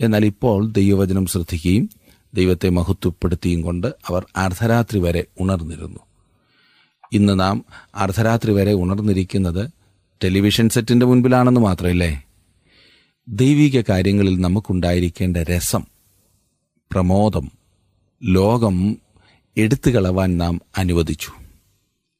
എന്നാൽ 0.00 0.24
ഇപ്പോൾ 0.24 0.70
ദൈവവചനം 0.70 1.26
ശ്രദ്ധിക്കുകയും 1.26 1.90
ദൈവത്തെ 2.34 2.68
മഹത്വപ്പെടുത്തിയും 2.68 3.62
കൊണ്ട് 3.62 3.86
അവർ 4.06 4.26
അർദ്ധരാത്രി 4.36 4.98
വരെ 4.98 5.24
ഉണർന്നിരുന്നു. 5.40 5.98
ഇന്ന് 7.12 7.40
നാം 7.40 7.64
അർദ്ധരാത്രി 7.94 8.52
വരെ 8.52 8.72
ഉണർന്നിരിക്കുന്നത് 8.72 9.70
ടെലിവിഷൻ 10.24 10.68
സെറ്റിന്റെ 10.68 11.06
മുൻപിലാണെന്ന് 11.06 11.60
മാത്രമല്ലേ? 11.60 12.24
ദൈവിക 13.28 13.82
കാര്യങ്ങളിൽ 13.88 14.40
നമുക്കുണ്ടായിരിക്കേണ്ട 14.40 15.36
രസം 15.36 15.86
പ്രമോദം 16.92 17.50
ലോകം 18.22 18.96
എടുത്തു 19.56 19.90
കളവാൻ 19.90 20.38
നാം 20.38 20.60
അനുവദിച്ചു. 20.78 21.30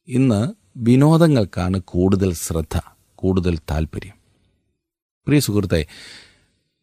ഇന്ന് 0.07 0.53
വിനോദങ്ങൾക്കാണ് 0.77 1.81
കൂടുതൽ 1.85 2.33
ശ്രദ്ധ 2.33 2.79
കൂടുതൽ 3.15 3.57
താല്പര്യം 3.71 4.17
പ്രിയ 5.27 5.39
സുഹൃത്തെ 5.39 5.87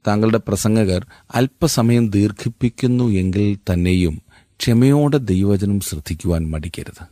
താങ്കളുടെ 0.07 0.41
പ്രസംഗകർ 0.49 1.07
അല്പസമയം 1.35 2.11
ദീർഘിപ്പിക്കുന്നു 2.11 3.05
എങ്കിൽ 3.05 3.59
തന്നെയും 3.73 4.23
ക്ഷമയോടെ 4.61 5.17
ദൈവവചനം 5.17 5.81
ശ്രദ്ധിക്കുവാൻ 5.81 6.51
മടിക്കരുത്. 6.51 7.07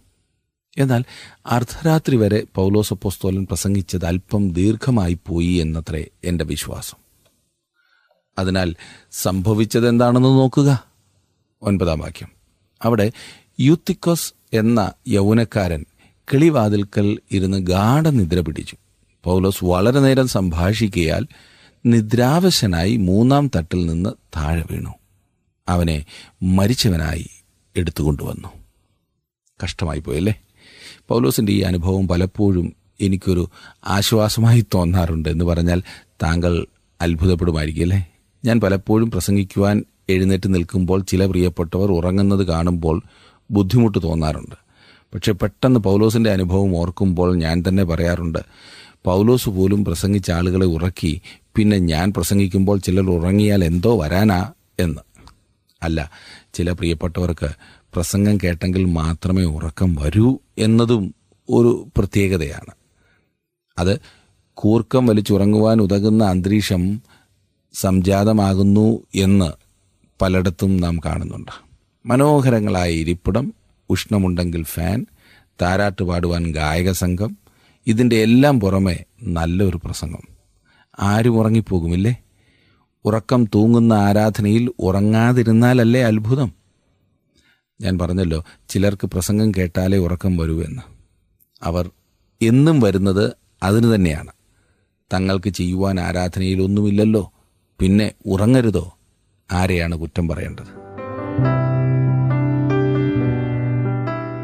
എന്നാൽ 0.78 1.04
അർദ്ധരാത്രി 1.46 2.16
വരെ 2.16 2.42
പൗലോസപ്പോസ്തോലൻ 2.54 3.46
പ്രസംഗിച്ചത് 3.46 4.04
അല്പം 4.04 4.50
ദീർഘമായി 4.50 5.18
പോയി 5.26 5.52
എന്നത്രേ 5.52 6.06
എന്റെ 6.24 6.44
വിശ്വാസം. 6.44 6.98
അതിനാൽ 8.38 8.76
സംഭവിച്ചത് 9.12 9.88
എന്താണെന്ന് 9.88 10.28
നോക്കുക. 10.28 10.84
ഒൻപതാം 11.62 11.98
വാക്യം. 11.98 12.28
അവിടെ 12.82 13.12
യൂത്തിക്കോസ് 13.60 14.34
എന്ന 14.52 14.92
യൗവനക്കാരൻ 15.08 15.84
കിളിവാതിൽക്കൽ 16.32 17.18
ഇരുന്ന് 17.30 17.58
ഗാഠനിദ്ര 17.58 18.40
പിടിച്ചു. 18.40 18.76
പൗലോസ് 19.24 19.64
വളരെ 19.64 20.00
നേരം 20.00 20.28
സംഭാഷിക്കയാൽ 20.28 21.26
നിദ്രാവശനായി 21.86 22.96
മൂന്നാം 22.96 23.50
തട്ടിൽ 23.56 23.86
നിന്ന് 23.86 24.10
താഴെ 24.36 24.64
വീണു. 24.70 24.90
അവനെ 25.68 26.04
മരിച്ചവനായി 26.42 27.26
എടുത്തുകൊണ്ടുവന്നു. 27.76 28.48
കഷ്ടമായി 29.64 29.98
പോയല്ലേ 29.98 30.40
പൗലോസിന്റെ 31.08 31.52
ഈ 31.52 31.60
അനുഭവം 31.60 32.08
പലപ്പോഴും 32.08 32.72
എനിക്കൊരു 33.00 33.50
ആശ്വാസമായി 33.86 34.66
തോന്നാറുണ്ട് 34.74 35.28
എന്ന് 35.28 35.44
പറഞ്ഞാൽ 35.44 35.82
താങ്കൾ 36.22 36.66
അത്ഭുതപ്പെടുമായിരിക്കും 37.00 37.82
അല്ലേ 37.82 38.10
ഞാൻ 38.44 38.60
പലപ്പോഴും 38.60 39.10
പ്രസംഗിക്കുവാൻ 39.10 39.84
എഴുന്നേറ്റ് 40.08 40.54
നിൽക്കുമ്പോൾ 40.54 41.02
ചില 41.02 41.26
പ്രിയപ്പെട്ടവർ 41.26 41.92
ഉറങ്ങുന്നത് 41.92 42.46
കാണുമ്പോൾ 42.46 43.02
ബുദ്ധിമുട്ട് 43.50 44.02
തോന്നാറുണ്ട്. 44.02 44.54
പക്ഷെ 45.14 45.32
പെട്ടെന്ന് 45.32 45.80
പൗലോസിന്റെ 45.80 46.30
അനുഭവം 46.30 46.76
ഓർക്കുമ്പോൾ 46.76 47.36
ഞാൻ 47.36 47.64
തന്നെ 47.68 47.84
പറയാറുണ്ട് 47.84 48.38
പൗലോസ് 49.06 49.48
പോലും 49.48 49.84
പ്രസംഗിച്ച 49.84 50.30
ആളുകളെ 50.30 50.66
ഉറക്കി 50.66 51.20
പിന്നെ 51.56 51.78
ഞാൻ 51.78 52.12
പ്രസംഗിക്കുമ്പോൾ 52.12 52.78
ചിലർ 52.78 53.10
ഉറങ്ങിയാൽ 53.10 53.64
എന്തോ 53.64 54.00
വരാനാ 54.00 54.52
എന്ന്. 54.78 55.00
അല്ല 55.82 56.10
ചില 56.54 56.72
പ്രിയപ്പെട്ടവർക്ക് 56.72 57.48
പ്രസംഗം 57.94 58.36
കേട്ടെങ്കിൽ 58.36 58.84
മാത്രമേ 58.84 59.44
ഉറക്കം 59.44 59.94
വരൂ 59.94 60.38
എന്നതും 60.58 61.14
ഒരു 61.50 61.88
പ്രത്യേകതയാണ്. 61.96 62.74
അത് 63.78 64.00
കൂർക്കം 64.54 65.06
വലിച്ചുറങ്ങുവാൻ 65.06 65.80
ഉതകുന്ന 65.80 66.24
അന്തരീക്ഷം 66.24 66.82
സംജാതമാകുന്നു 67.74 69.02
എന്ന് 69.14 69.52
പലയിടത്തും 70.22 70.76
നാം 70.76 71.00
കാണുന്നുണ്ട്. 71.04 71.54
മനോഹരങ്ങളായ 72.06 72.90
ഇരിപ്പിടം 72.90 73.54
ഉഷ്ണമുണ്ടെങ്കിൽ 73.90 74.64
ഫാൻ 74.64 75.06
താരാട്ട് 75.62 76.02
പാടുവാൻ 76.04 76.52
ഗായക 76.52 76.90
സംഘം 76.90 77.45
ഇതിന്റെ 77.86 78.16
എല്ലാം 78.16 78.60
പുറമെ 78.60 79.04
നല്ലൊരു 79.22 79.80
പ്രസംഗം. 79.84 80.22
ആരും 81.00 81.38
ഉറങ്ങിപ്പോകുമില്ലേ? 81.38 82.16
ഉറക്കം 83.04 83.44
തൂങ്ങുന്ന 83.44 83.92
ആരാധനയിൽ 83.92 84.70
ഉറങ്ങാതിരുന്നാലല്ലേ 84.78 86.02
അത്ഭുതം? 86.02 86.54
ഞാൻ 87.80 87.98
പറഞ്ഞല്ലോ 87.98 88.44
ചിലർക്ക് 88.68 89.06
പ്രസംഗം 89.06 89.50
കേട്ടാലേ 89.50 89.98
ഉറക്കം 89.98 90.36
വരൂ 90.36 90.62
എന്ന്. 90.62 90.82
അവർ 91.62 91.90
എന്നും 92.42 92.80
വരുന്നത് 92.80 93.32
അതിന് 93.62 93.94
തന്നെയാണ്. 93.94 94.32
തങ്ങൾക്ക് 95.12 95.50
ചെയ്യുവാൻ 95.50 96.00
ആരാധനയിൽ 96.00 96.62
ഒന്നുമില്ലല്ലോ 96.62 97.32
പിന്നെ 97.78 98.12
ഉറങ്ങരുതോ? 98.26 98.98
ആരെയാണ് 99.52 99.96
കുറ്റം 99.96 100.28
പറയേണ്ടത്? 100.28 100.86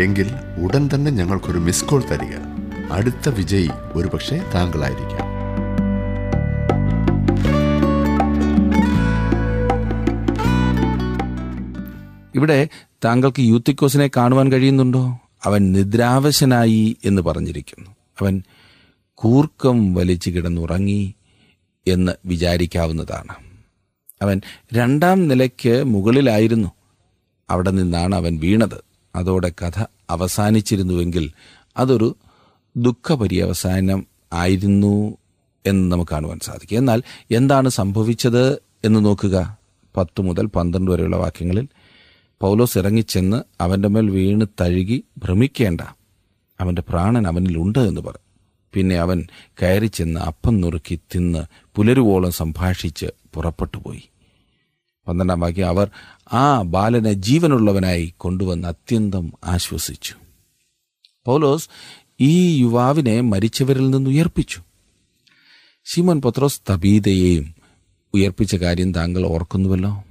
എങ്കിൽ 0.00 0.30
ഉടൻ 0.64 0.88
തന്നെ 0.94 1.10
ഞങ്ങൾക്കൊരു 1.10 1.58
മിസ് 1.58 1.84
കോൾ 1.84 2.02
തരിക. 2.10 2.36
അടുത്ത 2.92 3.28
വിജയി 3.28 3.68
ഒരുപക്ഷെ 3.92 4.44
താങ്കളായിരിക്കാം. 4.54 5.34
ഇവിടെ 12.34 12.68
താങ്കൾക്ക് 13.04 13.40
യൂത്തിക്കോസിനെ 13.40 14.10
കാണുവാൻ 14.16 14.52
കഴിയുന്നുണ്ടോ? 14.52 15.18
അവൻ 15.44 15.72
നിദ്രാവശനായി 15.72 16.96
എന്ന് 17.04 17.22
പറഞ്ഞിരിക്കുന്നു. 17.22 17.90
അവൻ 18.20 18.42
കൂർക്കം 19.14 19.94
വലിച്ചു 19.94 20.30
കിടന്നുറങ്ങി 20.30 21.14
എന്ന് 21.86 22.12
വിചാരിക്കാവുന്നതാണ്. 22.26 23.34
അവൻ 24.22 24.40
രണ്ടാം 24.74 25.28
നിലയ്ക്ക് 25.28 25.84
മുകളിലായിരുന്നു. 25.84 26.68
അവിടെ 27.50 27.70
നിന്നാണ് 27.70 28.14
അവൻ 28.14 28.38
വീണത്. 28.38 28.93
അതോടെ 29.14 29.52
കഥ 29.62 29.84
അവസാനിച്ചിരുന്നുവെങ്കിൽ 30.10 31.30
അതൊരു 31.76 32.16
ദുഃഖപര്യവസാനം 32.76 34.06
ആയിരുന്നു 34.32 35.16
എന്ന് 35.66 35.92
നമുക്ക് 35.92 36.10
കാണുവാൻ 36.12 36.38
സാധിക്കും. 36.38 36.78
എന്നാൽ 36.78 37.02
എന്താണ് 37.30 37.68
സംഭവിച്ചത് 37.68 38.62
എന്ന് 38.84 39.04
നോക്കുക. 39.04 39.58
പത്ത് 39.96 40.22
മുതൽ 40.22 40.46
പന്ത്രണ്ട് 40.46 40.90
വരെയുള്ള 40.90 41.16
വാക്യങ്ങളിൽ 41.16 41.68
പൗലോസ് 42.40 42.78
ഇറങ്ങിച്ചെന്ന് 42.78 43.42
അവന്റെ 43.60 43.88
മേൽ 43.88 44.10
വീണ് 44.10 44.46
തഴുകി 44.60 45.04
ഭ്രമിക്കേണ്ട. 45.18 45.80
അവന്റെ 46.60 46.82
പ്രാണൻ 46.88 47.26
അവനിലുണ്ട് 47.26 47.78
എന്ന് 47.78 48.00
പറ. 48.00 48.14
പിന്നെ 48.72 48.96
അവൻ 48.96 49.26
കയറി 49.62 49.86
ചെന്ന് 49.86 50.20
അപ്പം 50.20 50.60
നുറുക്കി 50.60 51.00
തിന്ന് 51.14 51.38
പുലരുവോളം 51.74 52.32
സംഭാഷിച്ച് 52.32 53.06
പുറപ്പെട്ടു 53.34 53.76
പോയി 53.76 54.02
പന്ത്രണ്ടാം 55.08 55.40
വാക്യം 55.40 55.68
അവർ 55.68 55.90
ആ 56.32 56.62
ബാലനെ 56.62 57.12
ജീവനുള്ളവനായി 57.12 58.14
കൊണ്ടുവന്ന് 58.16 58.68
അത്യന്തം 58.68 59.32
ആശ്വസിച്ചു. 59.44 60.14
പൗലോസ് 61.26 61.68
ഈ 62.20 62.60
യുവാവിനെ 62.60 63.20
മരിച്ചവരിൽ 63.20 63.90
നിന്ന് 63.90 64.10
ഉയർപ്പിച്ചു. 64.10 64.62
ശിമോൻ 65.84 66.20
പത്രോസ് 66.20 66.60
തബീതയെയും 66.72 67.54
ഉയർപ്പിച്ച 68.14 68.54
കാര്യം 68.54 68.94
താങ്കൾ 68.94 69.26
ഓർക്കുന്നുവല്ലോ? 69.26 70.04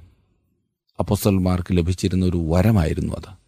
അപ്പോസ്തലന്മാർക്ക് 0.98 1.76
ലഭിച്ചിരുന്ന 1.76 2.26
ഒരു 2.26 2.36
വരമായിരുന്നു 2.36 3.12
അത്. 3.12 3.44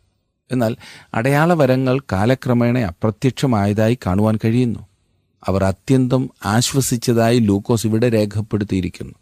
എന്നാൽ 0.52 0.76
അടയാള 1.14 1.54
വരങ്ങൾ 1.54 2.00
കാലക്രമേണ 2.12 2.78
അപ്രത്യക്ഷമായതായി 2.78 3.98
കാണുവാൻ 4.06 4.38
കഴിയുന്നു. 4.44 4.80
അവർ 5.44 5.64
അത്യന്തം 5.64 6.30
ആശ്വസിച്ചതായി 6.44 7.38
ലൂക്കോസ് 7.38 7.86
ഇവിടെ 7.86 8.12
രേഖപ്പെടുത്തിയിരിക്കുന്നു. 8.12 9.14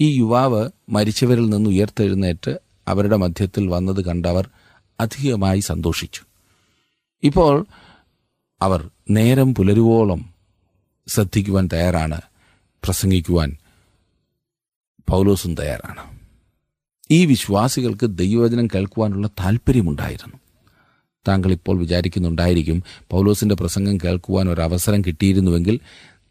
ഈ 0.00 0.18
യുവാവ് 0.18 0.70
മരിച്ചവരിൽ 0.88 1.50
നിന്ന് 1.50 1.70
ഉയർത്തെഴുന്നേറ്റ് 1.70 2.58
അവരുടെ 2.88 3.16
മധ്യത്തിൽ 3.16 3.68
വന്നത് 3.68 4.04
കണ്ടവർ 4.04 4.50
അധികമായി 5.00 5.60
സന്തോഷിച്ചു. 5.60 6.22
ഇപ്പോൾ 7.22 7.66
അവർ 8.62 8.90
നേരം 9.10 9.54
പുലരുവോളം 9.54 10.34
ശ്രദ്ധിക്കുവാൻ 11.06 11.68
തയ്യാറാണ് 11.72 12.20
പ്രസംഗിക്കുവാൻ 12.84 13.56
പൗലോസും 15.08 15.54
തയ്യാറാണ്. 15.54 16.18
ഈ 17.10 17.26
വിശ്വാസികൾക്ക് 17.26 18.06
ദൈവവചനം 18.06 18.66
കേൾക്കുവാനുള്ള 18.66 19.26
താല്പര്യമുണ്ടായിരുന്നു 19.26 20.36
താങ്കൾ 21.28 21.52
ഇപ്പോൾ 21.52 21.78
വിചാരിക്കുന്നുണ്ടായിരിക്കും 21.78 22.82
പൗലോസിന്റെ 23.10 23.54
പ്രസംഗം 23.54 23.96
കേൾക്കുവാൻ 23.96 24.50
ഒരു 24.50 24.60
അവസരം 24.60 25.00
കിട്ടിയിരുന്നുവെങ്കിൽ 25.00 25.80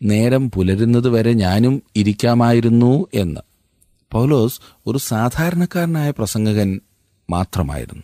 നേരം 0.04 0.52
പുലരുന്നത് 0.52 1.10
വരെ 1.10 1.34
ഞാനും 1.34 1.84
ഇരിക്കാമായിരുന്നു 1.96 3.06
എന്ന്. 3.14 3.55
പൗലോസ് 4.12 4.60
ഒരു 4.88 4.98
സാധാരണക്കാരനായ 4.98 6.12
പ്രസംഗകൻ 6.12 6.80
മാത്രമായിരുന്നു. 7.30 8.04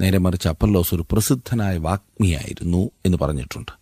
നേരെ 0.00 0.18
മറിച്ച് 0.18 0.48
അപ്പല്ലോസ് 0.48 0.94
ഒരു 0.94 1.06
പ്രസിദ്ധനായ 1.12 1.76
വാഗ്മിയായിരുന്നു 1.76 2.90
എന്ന് 3.06 3.18
പറഞ്ഞിട്ടുണ്ട്. 3.18 3.72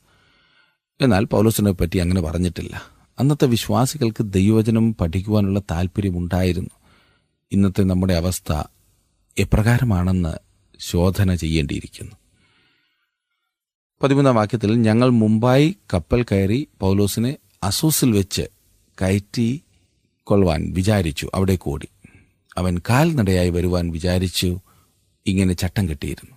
എന്നാൽ 1.00 1.24
പൗലോസിനെ 1.24 1.72
പറ്റി 1.72 1.98
അങ്ങനെ 1.98 2.20
പറഞ്ഞിട്ടില്ല. 2.20 2.82
അന്നത്തെ 3.18 3.46
വിശ്വാസികൾക്ക് 3.46 4.24
ദൈവവചനം 4.24 4.94
പഠിക്കുവാനുള്ള 4.94 5.60
താല്പര്യമുണ്ടായിരുന്നു 5.60 6.70
ഇന്നത്തെ 7.52 7.82
നമ്മുടെ 7.82 8.14
അവസ്ഥ 8.14 8.62
എപ്രകാരമാണെന്ന് 9.38 10.34
ശോധന 10.80 11.34
ചെയ്യേണ്ടിയിരിക്കുന്നു. 11.34 12.16
പതിമൂന്നാം 14.02 14.34
വാക്യത്തിൽ 14.34 14.74
ഞങ്ങൾ 14.74 15.10
മുംബൈ 15.10 15.72
കപ്പൽ 15.94 16.22
കയറി 16.22 16.68
പൗലോസിനെ 16.80 17.36
അസോസിൽ 17.62 18.12
വെച്ച് 18.12 18.42
കയറ്റി 19.02 19.62
കൊള്ളുവാൻ 20.28 20.72
വിചാരിച്ചു. 20.72 21.30
അവിടെ 21.34 21.56
കൂടി. 21.56 21.88
അവൻ 22.58 22.78
കാൽനടയായി 22.90 23.50
വരുവാൻ 23.50 23.90
വിചാരിച്ചു. 23.90 24.60
ഇങ്ങനെ 25.26 25.52
ചട്ടം 25.52 25.88
കെട്ടിയിരുന്നു. 25.88 26.36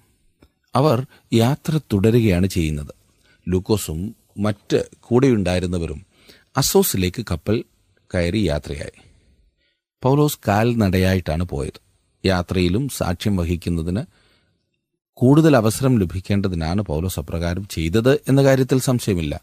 അവർ 0.75 1.05
യാത്ര 1.33 1.79
തുടരുകയാണ് 1.93 2.47
ചെയ്യുന്നത്. 2.47 2.93
ലൂക്കോസും 3.49 4.15
മറ്റ് 4.37 4.83
കൂടെയുണ്ടായിരുന്നവരും 4.99 6.05
അസോസിലേക്ക് 6.57 7.25
കപ്പൽ 7.31 7.63
കയറി 8.15 8.37
യാത്രയായി. 8.37 9.01
പൗലോസ് 10.03 10.39
കാൽനടയായിട്ടാണ് 10.47 11.43
പോയത്. 11.43 11.81
യാത്രയിലും 12.25 12.89
സാക്ഷ്യം 12.89 13.37
വഹിക്കുന്നതിന് 13.37 14.03
കൂടുതൽ 15.13 15.55
അവസരം 15.55 15.99
ലഭിക്കേണ്ടതിനാണ് 15.99 16.81
പൗലോസ് 16.81 17.19
അപ്രകാരം 17.19 17.67
ചെയ്തത് 17.67 18.21
എന്ന 18.29 18.43
കാര്യത്തിൽ 18.43 18.79
സംശയമില്ല. 18.79 19.41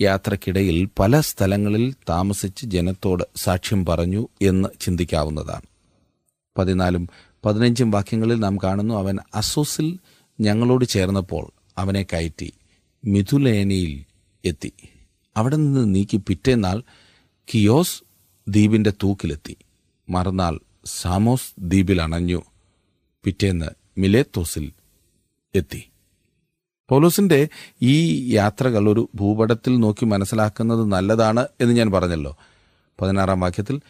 യാത്രക്കിടയിൽ 0.00 0.88
പല 0.98 1.20
സ്ഥലങ്ങളിൽ 1.20 1.94
താമസിച്ച് 2.08 2.66
ജനത്തോട് 2.66 3.24
സാക്ഷ്യം 3.36 3.86
പറഞ്ഞു 3.86 4.28
എന്ന് 4.42 4.68
ചിന്തിക്കാവുന്നതാണ്. 4.80 5.62
പതിനാലും 6.58 7.08
പതിനഞ്ചും 7.44 7.90
വാക്യങ്ങളിൽ 7.90 8.38
നാം 8.38 8.56
കാണുന്നു 8.56 8.94
അവൻ 8.94 9.18
അസോസിൽ 9.34 9.98
ഞങ്ങളോട് 10.40 10.84
ചേർന്നപ്പോൾ 10.84 11.52
അവനെ 11.78 12.02
കയറ്റി 12.02 12.52
മിഥുലേനയിൽ 13.04 14.04
എത്തി. 14.44 14.72
അവിടെ 15.36 15.56
നിന്ന് 15.56 15.94
നീക്കി 15.94 16.16
പിറ്റേന്നാൾ 16.16 16.82
കിയോസ് 17.54 18.02
ദ്വീപിന്റെ 18.48 18.92
തൂക്കിലെത്തി. 19.02 19.56
മറുനാൾ 20.08 20.60
സാമോസ് 20.86 21.60
ദ്വീപിൽ 21.60 22.02
അണഞ്ഞു. 22.02 22.42
പിറ്റേന്ന് 23.24 23.66
മിലേത്തോസിൽ 23.98 24.72
എത്തി. 25.54 25.91
പൗലോസിന്റെ 26.92 27.48
ഈ 27.82 28.28
യാത്രകൾ 28.34 28.88
ഒരു 28.88 29.08
ഭൂപടത്തിൽ 29.14 29.76
നോക്കി 29.76 30.04
മനസ്സിലാക്കുന്നത് 30.04 30.84
നല്ലതാണ് 30.84 31.48
എന്ന് 31.60 31.74
ഞാൻ 31.74 31.90
പറഞ്ഞല്ലോ. 31.90 32.36
പതിനാറാം 33.00 33.40
വാക്യത്തിൽ 33.40 33.80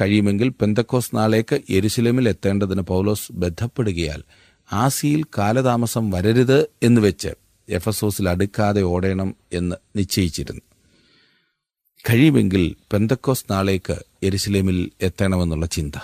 കഴിയുമെങ്കിൽ 0.00 0.48
പെന്തക്കോസ് 0.48 1.16
നാളേക്ക് 1.16 1.60
എരുശിലമിൽ 1.70 2.28
എത്തേണ്ടതിന് 2.28 2.82
പൗലോസ് 2.82 3.32
ബന്ധപ്പെടുകയാൽ 3.32 4.22
ആസിയിൽ 4.72 5.24
കാലതാമസം 5.38 6.10
വരരുത് 6.10 6.66
എന്ന് 6.82 7.00
വെച്ച് 7.00 7.28
എഫസോസിൽ 7.68 8.28
അടുക്കാതെ 8.28 8.82
ഓടേണം 8.82 9.34
എന്ന് 9.52 9.76
നിശ്ചയിച്ചിരുന്നു. 9.96 10.62
കഴിയുമെങ്കിൽ 12.10 12.76
പെന്തക്കോസ് 12.92 13.44
നാളേക്ക് 13.50 14.04
എരുശിലേമിൽ 14.22 14.90
എത്തണമെന്നുള്ള 15.00 15.66
ചിന്ത. 15.66 15.94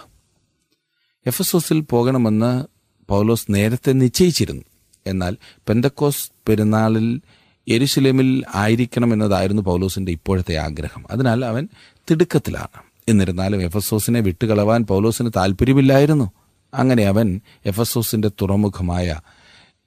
എഫസോസിൽ 1.26 1.80
പോകണമെന്ന് 1.80 2.64
പൗലോസ് 3.08 3.46
നേരത്തെ 3.50 3.92
നിശ്ചയിച്ചിരുന്നു. 3.92 4.62
എന്നാൽ 5.08 5.36
പെന്തക്കോസ് 5.68 6.30
പെരുന്നാളിൽ 6.48 7.20
എരുശിലേമിൽ 7.68 8.44
ആയിരിക്കണമെന്നതായിരുന്നു 8.54 9.62
പൗലോസിന്റെ 9.62 10.12
ഇപ്പോഴത്തെ 10.12 10.56
ആഗ്രഹം. 10.56 11.04
അതിനാൽ 11.10 11.44
അവൻ 11.44 11.68
തിടുക്കത്തിലാണ്. 12.10 12.82
എന്നിരുന്നാലും 13.08 13.62
എഫസോസിനെ 13.62 14.20
വിട്ടുകളവാൻ 14.20 14.84
പൗലോസിന് 14.84 15.30
താല്പര്യമില്ലായിരുന്നു 15.36 16.32
അങ്ങനെ 16.74 17.04
അവൻ 17.04 17.40
എഫസോസിന്റെ 17.66 18.28
തുറമുഖമായ 18.28 19.20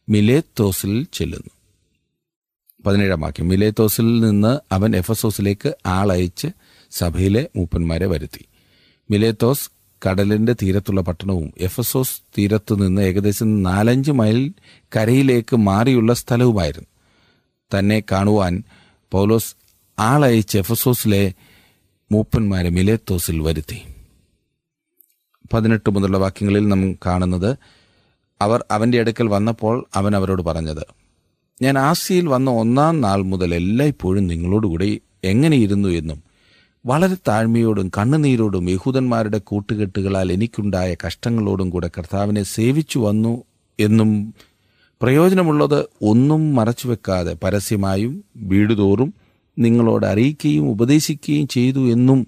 മിലേത്തോസിൽ 0.09 1.07
ചെല്ലുന്നു. 1.13 1.49
പതിനേഴാം 2.85 3.21
വാക്യം. 3.21 3.47
മിലേത്തോസിൽ 3.47 4.19
നിന്ന് 4.19 4.73
അവൻ 4.73 4.95
എഫസോസിലേക്ക് 4.95 5.75
ആളയച്ച് 5.85 6.47
സഭയിലെ 6.91 7.49
മൂപ്പന്മാരെ 7.55 8.05
വരുത്തി. 8.05 8.45
മിലേത്തോസ് 9.11 9.69
കടലിന്റെ 10.05 10.53
തീരത്തുള്ള 10.53 11.01
പട്ടണവും 11.01 11.53
എഫസോസ് 11.57 12.21
തീരത്തു 12.37 12.75
നിന്ന് 12.75 13.01
ഏകദേശം 13.01 13.63
നാലഞ്ച് 13.63 14.11
മൈൽ 14.11 14.53
കരയിലേക്ക് 14.97 15.55
മാറിയുള്ള 15.55 16.13
സ്ഥലവുമായിരുന്നു. 16.13 16.87
തന്നെ 17.71 18.03
കാണുവാൻ 18.11 18.63
പൗലോസ് 19.11 19.55
ആളയച്ച് 19.99 20.57
എഫസോസിലെ 20.57 21.33
മൂപ്പന്മാരെ 22.11 22.69
മിലേത്തോസിൽ 22.69 23.41
വരുത്തി. 23.41 23.81
പതിനെട്ട് 25.53 25.89
മുതലുള്ള 25.89 26.17
വാക്യങ്ങളിൽ 26.17 26.67
നാം 26.67 26.93
കാണുന്നത് 26.93 27.57
അവർ 28.41 28.65
അവന്റെ 28.71 28.99
അടുക്കൽ 28.99 29.27
വന്നപ്പോൾ 29.27 29.85
അവൻ 29.95 30.15
അവരോട് 30.15 30.41
പറഞ്ഞത് 30.41 30.83
ഞാൻ 31.61 31.77
ആസിയിൽ 31.79 32.27
വന്ന 32.27 32.49
ഒന്നാം 32.51 33.01
നാൾ 33.01 33.21
മുതൽ 33.21 33.55
എല്ലായ്പ്പോഴും 33.55 34.27
നിങ്ങളോടുകൂടി 34.27 35.01
എങ്ങനെയിരുന്നു 35.23 35.89
എന്നും 35.89 36.30
വളരെ 36.85 37.17
താഴ്മയോടും 37.27 37.91
കണ്ണുനീരോടും 37.97 38.69
യഹൂദന്മാരുടെ 38.69 39.37
കൂട്ടുകെട്ടുകളാൽ 39.37 40.31
എനിക്കുണ്ടായ 40.31 40.95
കഷ്ടങ്ങളോടും 41.07 41.69
കൂടെ 41.69 41.91
കർത്താവിനെ 41.97 42.43
സേവിച്ചു 42.43 42.99
വന്നു 42.99 43.43
എന്നും 43.79 44.33
പ്രയോജനമുള്ളത് 45.01 45.85
ഒന്നും 46.01 46.55
മറച്ചുവെക്കാതെ 46.55 47.37
പരസ്യമായും 47.43 48.23
വീടുതോറും 48.37 49.13
നിങ്ങളോട് 49.57 50.05
അറിയിക്കുകയും 50.05 50.69
ഉപദേശിക്കുകയും 50.69 51.47
ചെയ്തു 51.47 51.79
എന്നും 51.91 52.27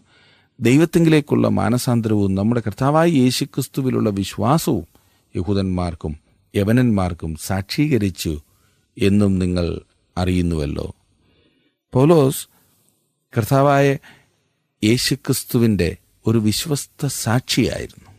ദൈവത്തെങ്കിലേക്കുള്ള 0.59 1.47
മാനസാന്തരവും 1.47 2.35
നമ്മുടെ 2.35 2.61
കർത്താവായ 2.67 3.09
യേശുക്രിസ്തുവിലുള്ള 3.09 4.09
വിശ്വാസവും 4.09 4.87
യഹൂദന്മാർക്കും 5.35 6.13
യവനന്മാർക്കും 6.55 7.35
സാക്ഷീകരിച്ചു 7.35 8.33
എന്നും 8.97 9.39
നിങ്ങൾ 9.39 9.81
അറിയുന്നുവല്ലോ. 10.17 10.93
പൗലോസ് 11.93 12.47
കർത്താവായ 13.37 13.97
യേശുക്രിസ്തുവിന്റെ 14.83 15.97
ഒരു 16.27 16.37
വിശ്വസ്ത 16.37 17.05
സാക്ഷിയായിരുന്നു. 17.05 18.11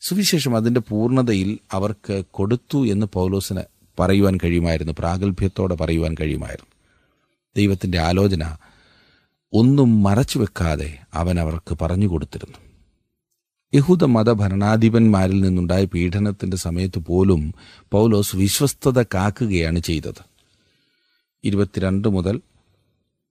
സുവിശേഷം 0.00 0.56
അതിന്റെ 0.56 0.80
പൂർണതയിൽ 0.80 1.58
അവർക്ക് 1.72 2.22
കൊടുത്തു 2.30 2.86
എന്ന് 2.86 3.06
പൗലോസിന് 3.06 3.62
പറയുവാൻ 3.98 4.38
കഴിയുമായിരുന്നു 4.44 4.92
പ്രാഗൽഭ്യത്തോടെ 4.98 5.74
പറയുവാൻ 5.74 6.16
കഴിയുമായിരുന്നു. 6.20 6.74
ദൈവത്തിന്റെ 7.56 7.98
ആലോചന 7.98 8.56
ഒന്നും 9.52 10.02
മറച്ചു 10.02 10.38
വെക്കാതെ 10.38 10.98
അവൻ 11.14 11.40
അവർക്ക് 11.40 11.78
പറഞ്ഞു 11.82 12.06
കൊടുത്തിരുന്നു. 12.06 12.58
യഹൂദ 13.74 14.04
മത 14.04 14.32
ഭരണാധിപന്മാരിൽ 14.32 15.40
നിന്നുണ്ടായ 15.40 15.84
പീഡനത്തിന്റെ 15.84 16.56
സമയത്ത് 16.56 16.98
പോലും 16.98 17.54
പൗലോസ് 17.92 18.36
വിശ്വസ്തത 18.36 19.02
കാക്കുകയാണ് 19.02 19.78
ചെയ്തത്. 19.78 20.22
ഇരുപത്തിരണ്ട് 21.44 22.08
മുതൽ 22.08 22.40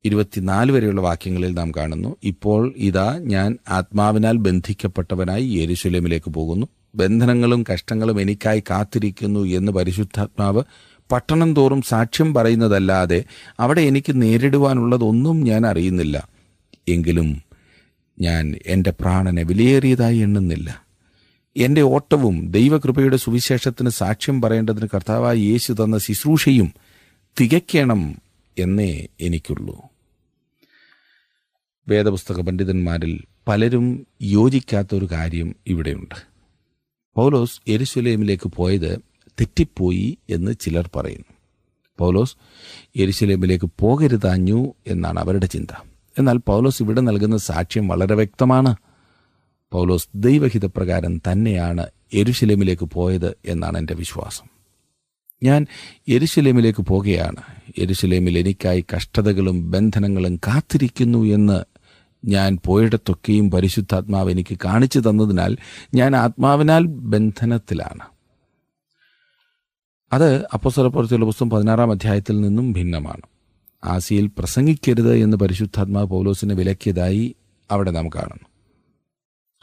ഇരുപത്തിനാല് 0.06 0.72
വരെയുള്ള 0.72 1.02
വാക്യങ്ങളിൽ 1.02 1.54
നാം 1.54 1.72
കാണുന്നു 1.72 2.16
ഇപ്പോൾ 2.24 2.74
ഇതാ 2.78 3.18
ഞാൻ 3.18 3.58
ആത്മാവിനാൽ 3.70 4.38
ബന്ധിക്കപ്പെട്ടവനായി 4.38 5.46
യേരുശലേമിലേക്ക് 5.46 6.32
പോകുന്നു. 6.32 6.68
ബന്ധനങ്ങളും 6.96 7.66
കഷ്ടങ്ങളും 7.74 8.22
എനിക്കായി 8.22 8.60
കാത്തിരിക്കുന്നു 8.60 9.40
എന്ന് 9.40 9.72
പരിശുദ്ധാത്മാവ് 9.72 10.64
പട്ടണം 11.12 11.54
തോറും 11.54 11.82
സാക്ഷ്യം 11.82 12.34
പറയുന്നതല്ലാതെ 12.34 13.24
അവിടെ 13.60 13.82
എനിക്ക് 13.82 14.22
നേരിടുവാനുള്ളതൊന്നും 14.22 15.44
ഞാൻ 15.44 15.66
അറിയുന്നില്ല. 15.66 16.30
എങ്കിലും 16.88 17.42
ഞാൻ 18.20 18.56
എന്റെ 18.66 18.92
പ്രാണനെ 18.92 19.44
വിലയേറിയതായി 19.44 20.18
എണ്ണുന്നില്ല. 20.18 20.84
എന്റെ 21.58 21.82
ഓട്ടവും 21.82 22.52
ദൈവകൃപയുടെ 22.52 23.18
സുവിശേഷത്തിന് 23.18 23.90
സാക്ഷ്യം 23.90 24.42
പറയേണ്ടതിന് 24.42 24.88
കർത്താവായി 24.94 25.40
യേശു 25.40 25.74
തന്ന 25.74 25.98
ശുശ്രൂഷയും 25.98 26.74
തികയ്ക്കണം 27.40 28.27
എന്നേ 28.58 29.08
എനിക്കുള്ളൂ. 29.22 29.82
വേദപുസ്തക 31.88 32.41
പണ്ഡിതന്മാരിൽ 32.41 33.24
പലരും 33.48 34.08
യോജിക്കാത്തൊരു 34.22 35.08
കാര്യം 35.12 35.56
ഇവിടെയുണ്ട്. 35.67 36.15
പൗലോസ് 37.15 37.62
എരുശുലേമിലേക്ക് 37.67 38.50
പോയത് 38.50 39.00
തെറ്റിപ്പോയി 39.39 40.17
എന്ന് 40.30 40.56
ചിലർ 40.60 40.89
പറയുന്നു. 40.96 41.34
പൗലോസ് 42.00 42.36
എരുശലേമിലേക്ക് 42.96 43.70
പോകരുതാഞ്ഞു 43.80 44.74
എന്നാണ് 44.88 45.20
അവരുടെ 45.20 45.46
ചിന്ത. 45.46 45.67
എന്നാൽ 46.20 46.38
പൗലോസ് 46.38 46.84
ഇവിടെ 46.84 47.02
നൽകുന്ന 47.02 47.38
സാക്ഷ്യം 47.38 47.88
വളരെ 47.88 48.15
വ്യക്തമാണ്. 48.15 48.76
പൗലോസ് 49.72 50.08
ദൈവഹിതപ്രകാരം 50.15 51.17
തന്നെയാണ് 51.17 51.88
എരുശലേമിലേക്ക് 52.13 52.86
പോയത് 52.86 53.38
എന്നാണ് 53.46 53.78
എന്റെ 53.78 53.96
വിശ്വാസം. 53.96 54.57
ഞാൻ 55.43 55.65
എരുശലേമിലേക്ക് 56.08 56.84
പോകുകയാണ്. 56.84 57.41
എരുശലേമിൽ 57.78 58.38
എനിക്കായി 58.38 58.86
കഷ്ടതകളും 58.95 59.71
ബന്ധനങ്ങളും 59.71 60.36
കാത്തിരിക്കുന്നു 60.38 61.23
എന്ന് 61.23 61.63
ഞാൻ 62.26 62.60
പോയിടത്തൊക്കെയും 62.65 63.52
പരിശുദ്ധാത്മാവ് 63.52 64.32
എനിക്ക് 64.32 64.58
കാണിച്ചു 64.65 65.00
തന്നതിനാൽ 65.00 65.58
ഞാൻ 65.93 66.15
ആത്മാവിനാൽ 66.15 66.86
ബന്ധനത്തിലാണ്. 66.86 68.00
അത് 70.13 70.47
അപ്പോസ്തലപ്രവൃത്തിയുള്ള 70.54 71.26
പുസ്തകം 71.26 71.50
പതിനാറാം 71.50 71.91
അധ്യായത്തിൽ 71.91 72.41
നിന്നും 72.41 72.73
ഭിന്നമാണ്. 72.73 73.21
ആസിയിൽ 73.86 74.28
പ്രസംഗിക്കരുത് 74.28 75.15
എന്ന് 75.15 75.38
പരിശുദ്ധാത്മാവ് 75.38 76.08
പൗലോസിനെ 76.08 76.56
വിലക്കിയതായി 76.56 77.36
അവിടെ 77.71 77.91
നാം 77.91 78.10
കാണുന്നു. 78.10 78.47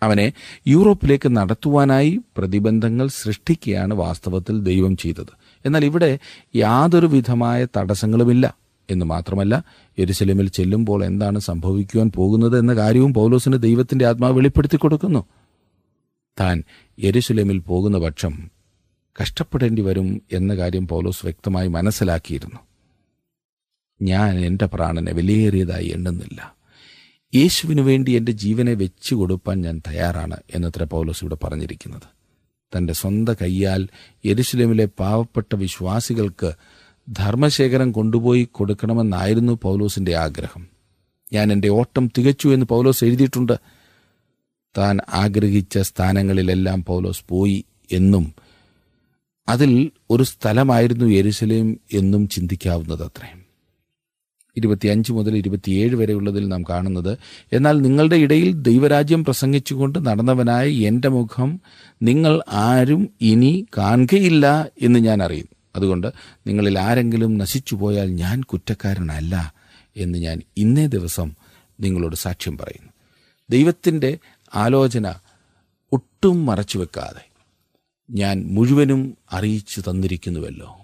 അവനെ 0.02 0.32
യൂറോപ്പിലേക്ക് 0.66 1.36
നടത്തുവാനായി 1.36 2.20
പ്രതിബന്ധങ്ങൾ 2.36 3.08
സൃഷ്ടിക്കുകയാണ് 3.08 3.94
വാസ്തവത്തിൽ 3.94 4.60
ദൈവം 4.60 4.96
ചെയ്തത്. 4.96 5.43
എന്നാൽ 5.66 5.84
ഇവിടെ 5.84 6.18
യാതൊരു 6.56 7.06
വിധമായ 7.06 7.66
തടസ്സങ്ങളുമില്ല. 7.76 8.56
എന്ന് 8.90 9.04
മാത്രമല്ല 9.04 9.64
യെരുസലേമിൽ 9.98 10.48
ചെല്ലുമ്പോൾ 10.48 11.04
എന്താണ് 11.04 11.38
സംഭവിക്കുവാൻ 11.38 12.10
പോകുന്നത് 12.10 12.58
എന്ന 12.58 12.74
കാര്യവും 12.74 13.14
പൗലോസിന് 13.14 13.62
ദൈവത്തിന്റെ 13.62 14.06
ആത്മാവ് 14.06 14.36
വെളിപ്പെടുത്തി 14.36 14.76
കൊടുക്കുന്നു. 14.76 15.24
താൻ 16.40 16.62
യെരുസലേമിൽ 17.04 17.58
പോകുന്ന 17.58 17.98
പക്ഷം 17.98 18.50
കഷ്ടപ്പെടേണ്ടി 19.22 19.82
വരും 19.82 20.22
എന്ന 20.32 20.56
കാര്യം 20.56 20.88
പൗലോസ് 20.88 21.20
വ്യക്തമായി 21.24 21.68
മനസ്സിലാക്കിയിരുന്നു. 21.68 22.60
ഞാൻ 24.02 24.38
എന്റെ 24.38 24.66
പ്രാണനെ 24.66 25.12
വിലയേറിയതായി 25.12 25.86
എണ്ണുന്നില്ല. 25.86 26.54
യേശുവിനു 27.34 27.82
വേണ്ടി 27.82 28.12
എന്റെ 28.12 28.32
ജീവനെ 28.32 28.74
വെച്ചു 28.74 29.14
കൊടുപ്പാൻ 29.14 29.60
ഞാൻ 29.60 29.82
തയ്യാറാണ് 29.88 30.36
എന്നത്ര 30.54 30.82
പൗലോസ് 30.82 31.24
ഇവിടെ 31.24 31.34
പറഞ്ഞിരിക്കുന്നത്. 31.34 32.13
തന്റെ 32.76 32.92
സ്വന്തം 32.92 33.34
കൈയാൽ 33.42 33.88
യെരുശലേമിലെ 34.26 34.88
പാവപ്പെട്ട 34.98 35.54
വിശ്വാസികൾക്ക് 35.54 36.52
ധർമ്മശേഖരം 37.08 37.92
കൊണ്ടുപോയി 37.92 38.48
കൊടുക്കണമെന്നായിരുന്നു 38.52 39.58
പൗലോസിന്റെ 39.62 40.14
ആഗ്രഹം. 40.14 40.66
ഞാൻ 41.32 41.52
എന്റെ 41.52 41.68
ഓട്ടം 41.68 42.10
തികച്ചു 42.18 42.48
എന്ന് 42.48 42.66
പൗലോസ് 42.66 43.04
എഴുതിയിട്ടുണ്ട്. 43.04 43.58
താൻ 44.78 44.98
ആഗ്രഹിച്ച 45.12 45.78
സ്ഥാനങ്ങളിലെല്ലാം 45.78 46.84
പൗലോസ് 46.84 47.24
പോയി 47.28 47.64
എന്നും 47.92 48.34
അതിൽ 49.48 49.90
ഒരു 50.10 50.22
സ്ഥലമായിരുന്നു 50.22 51.04
യെരുസലേം 51.04 51.80
എന്നും 51.92 52.28
ചിന്തിക്കാവുന്നത് 52.28 53.02
അത്രയും 53.02 53.43
ഇരുപത്തിയഞ്ച് 54.56 55.12
മുതൽ 55.12 55.36
ഇരുപത്തിയേഴ് 55.36 55.94
വരെയുള്ളതിൽ 55.94 56.48
നാം 56.48 56.62
കാണുന്നത്. 56.62 57.18
എന്നാൽ 57.52 57.80
നിങ്ങളുടെ 57.80 58.16
ഇടയിൽ 58.16 58.52
ദൈവരാജ്യം 58.52 59.24
പ്രസംഗിച്ചുകൊണ്ട് 59.24 60.06
നടന്നവനായ 60.06 60.68
എന്റെ 60.68 61.08
മുഖം 61.08 61.60
നിങ്ങൾ 62.02 62.40
ആരും 62.48 63.08
ഇനി 63.20 63.66
കാണുകയില്ല 63.78 64.68
എന്ന് 64.82 64.98
ഞാൻ 64.98 65.22
അറിയും. 65.22 65.48
അതുകൊണ്ട് 65.76 66.12
നിങ്ങളിൽ 66.46 66.78
ആരെങ്കിലും 66.78 67.38
നശിച്ചു 67.38 67.74
പോയാൽ 67.74 68.10
ഞാൻ 68.10 68.42
കുറ്റക്കാരനല്ല 68.42 69.54
എന്ന് 69.96 70.18
ഞാൻ 70.18 70.42
ഇന്നേ 70.56 70.86
ദിവസം 70.86 71.32
നിങ്ങളോട് 71.80 72.16
സാക്ഷ്യം 72.16 72.58
പറയുന്നു. 72.58 72.92
ദൈവത്തിന്റെ 73.50 74.18
ആലോചന 74.54 75.14
ഒട്ടും 75.92 76.46
മറച്ചു 76.46 76.78
വെക്കാതെ 76.78 77.30
ഞാൻ 78.10 78.44
മുഴുവനും 78.46 79.16
അറിയിച്ചു 79.32 79.80
തന്നിരിക്കുന്നുവല്ലോ. 79.80 80.76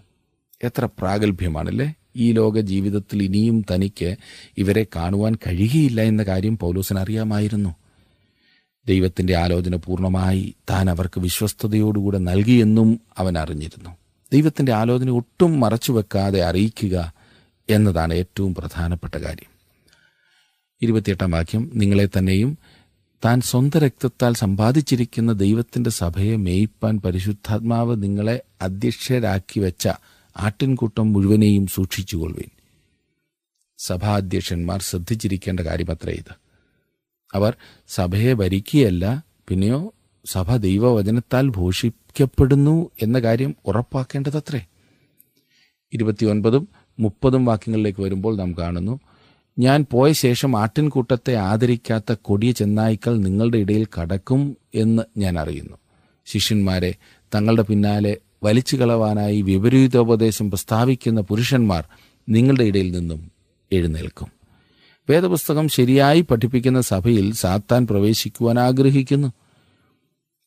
എത്ര 0.65 0.85
പ്രാഗൽഭ്യമാണല്ലേ? 0.85 1.95
ഈ 2.17 2.33
ലോക 2.33 2.61
ജീവിതത്തിൽ 2.61 3.23
ഇനിയും 3.23 3.65
തനിക്ക് 3.71 4.17
ഇവരെ 4.59 4.87
കാണുവാൻ 4.97 5.35
കഴിയുകയില്ല 5.35 6.01
എന്ന 6.03 6.23
കാര്യം 6.23 6.59
പൗലോസിന് 6.59 6.99
അറിയാമായിരുന്നു. 6.99 7.75
ദൈവത്തിന്റെ 8.87 9.37
ആലോചന 9.37 9.77
പൂർണമായി 9.77 10.55
താൻ 10.71 10.91
അവർക്ക് 10.91 11.21
വിശ്വസ്തയോടുകൂടെ 11.21 12.19
നൽകിയെന്നും 12.19 13.01
അവൻ 13.19 13.39
അറിഞ്ഞിരുന്നു. 13.39 13.97
ദൈവത്തിന്റെ 14.33 14.73
ആലോചന 14.73 15.11
ഒട്ടും 15.11 15.61
മറച്ചു 15.61 15.93
വെക്കാതെ 15.93 16.43
അറിയിക്കുക 16.43 17.13
എന്നതാണ് 17.69 18.15
ഏറ്റവും 18.15 18.55
പ്രധാനപ്പെട്ട 18.55 19.15
കാര്യം. 19.15 19.51
ഇരുപത്തിയെട്ടാം 20.83 21.31
വാക്യം 21.31 21.71
നിങ്ങളെ 21.75 22.07
തന്നെയും 22.07 22.59
താൻ 23.25 23.41
സ്വന്തം 23.41 23.81
രക്തത്താൽ 23.81 24.35
സമ്പാദിച്ചിരിക്കുന്ന 24.35 25.33
ദൈവത്തിന്റെ 25.33 25.91
സഭയെ 25.91 26.37
മേയിപ്പാൻ 26.37 27.01
പരിശുദ്ധാത്മാവ് 27.01 28.03
നിങ്ങളെ 28.03 28.41
അധ്യക്ഷരാക്കി 28.63 29.61
വെച്ച 29.61 29.89
ആട്ടിൻകൂട്ടം 30.37 31.13
മുഴുവനെയും 31.13 31.67
സൂക്ഷിച്ചുകൊള്ളുവിൻ. 31.67 32.51
സഭാധ്യക്ഷന്മാർ 33.79 34.83
ശ്രദ്ധിച്ചിരിക്കേണ്ട 34.83 35.61
കാര്യമത്രേ 35.61 36.13
ഇത്. 36.13 36.35
അവർ 37.35 37.57
സഭയെ 37.89 38.33
ഭരിക്കുകയല്ല 38.33 39.25
പിന്നെയോ 39.49 39.95
സഭ 40.25 40.57
ദൈവവചനത്താൽ 40.57 41.49
ഭൂഷിക്കപ്പെടുന്നു 41.49 42.91
എന്ന 43.03 43.19
കാര്യം 43.19 43.57
ഉറപ്പാക്കേണ്ടതത്രേ. 43.67 44.67
ഇരുപത്തിയൊൻപതും 45.93 46.69
മുപ്പതും 46.99 47.45
വാക്യങ്ങളിലേക്ക് 47.45 48.01
വരുമ്പോൾ 48.01 48.37
നാം 48.37 48.55
കാണുന്നു 48.59 49.01
ഞാൻ 49.59 49.87
പോയ 49.91 50.13
ശേഷം 50.13 50.61
ആട്ടിൻകൂട്ടത്തെ 50.61 51.35
ആദരിക്കാത്ത 51.35 52.15
കൊടിയ 52.23 52.53
ചെന്നായ്ക്കൾ 52.53 53.19
നിങ്ങളുടെ 53.19 53.59
ഇടയിൽ 53.59 53.87
കടക്കും 54.01 54.57
എന്ന് 54.75 55.03
ഞാൻ 55.17 55.39
അറിയുന്നു. 55.39 55.77
ശിഷ്യന്മാരെ 56.27 56.95
തങ്ങളുടെ 57.35 57.63
പിന്നാലെ 57.63 58.17
വലിച്ചു 58.43 58.77
കളവാനായി 58.77 59.43
വിപരീതോപദേശം 59.43 60.51
പ്രസ്താവിക്കുന്ന 60.51 61.21
പുരുഷന്മാർ 61.21 61.85
നിങ്ങളുടെ 62.29 62.65
ഇടയിൽ 62.65 62.93
നിന്നും 62.93 63.31
എഴുന്നേൽക്കും. 63.73 64.29
വേദപുസ്തകം 65.11 65.69
ശരിയായി 65.69 66.21
പഠിപ്പിക്കുന്ന 66.21 66.81
സഭയിൽ 66.81 67.33
സാത്താൻ 67.33 67.87
പ്രവേശിക്കുവാൻ 67.87 68.59
ആഗ്രഹിക്കുന്നു. 68.59 69.33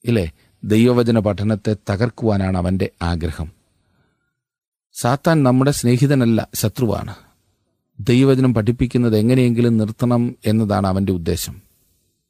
ഇല്ലേ? 0.06 0.32
ദൈവവചന 0.64 1.20
പഠനത്തെ 1.20 1.76
തകർക്കുവാനാണ് 1.90 2.58
അവന്റെ 2.58 2.90
ആഗ്രഹം. 3.02 3.52
സാത്താൻ 4.94 5.44
നമ്മുടെ 5.44 5.72
സ്നേഹിതനല്ല 5.72 6.48
ശത്രുവാണ്. 6.54 7.16
ദൈവവചനം 8.00 8.54
പഠിപ്പിക്കുന്നത് 8.54 9.18
എങ്ങനെയെങ്കിലും 9.18 9.78
നിർത്തണം 9.78 10.36
എന്നതാണ് 10.46 10.88
അവന്റെ 10.88 11.14
ഉദ്ദേശം. 11.14 11.62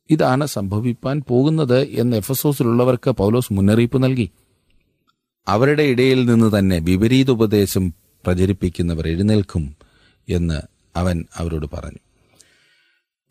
ഇതാണ് 0.09 0.45
സംഭവിപ്പാൻ 0.45 1.23
പോകുന്നത് 1.27 1.81
എന്ന് 1.81 2.17
എഫസോസിലുള്ളവർക്ക് 2.17 3.09
പൗലോസ് 3.09 3.53
മുന്നറിയിപ്പ് 3.53 4.03
നൽകി. 4.03 4.29
അവരുടെ 5.47 5.83
ഇടയിൽ 5.83 6.25
നിന്ന് 6.25 6.59
തന്നെ 6.59 6.79
വിപരീത 6.79 7.31
ഉപദേശം 7.31 7.93
പ്രചരിപ്പിക്കുന്നവർ 8.25 9.07
എഴുന്നേൽക്കും 9.07 9.75
എന്ന് 10.29 10.61
അവൻ 10.95 11.25
അവരോട് 11.35 11.65
പറഞ്ഞു. 11.73 11.97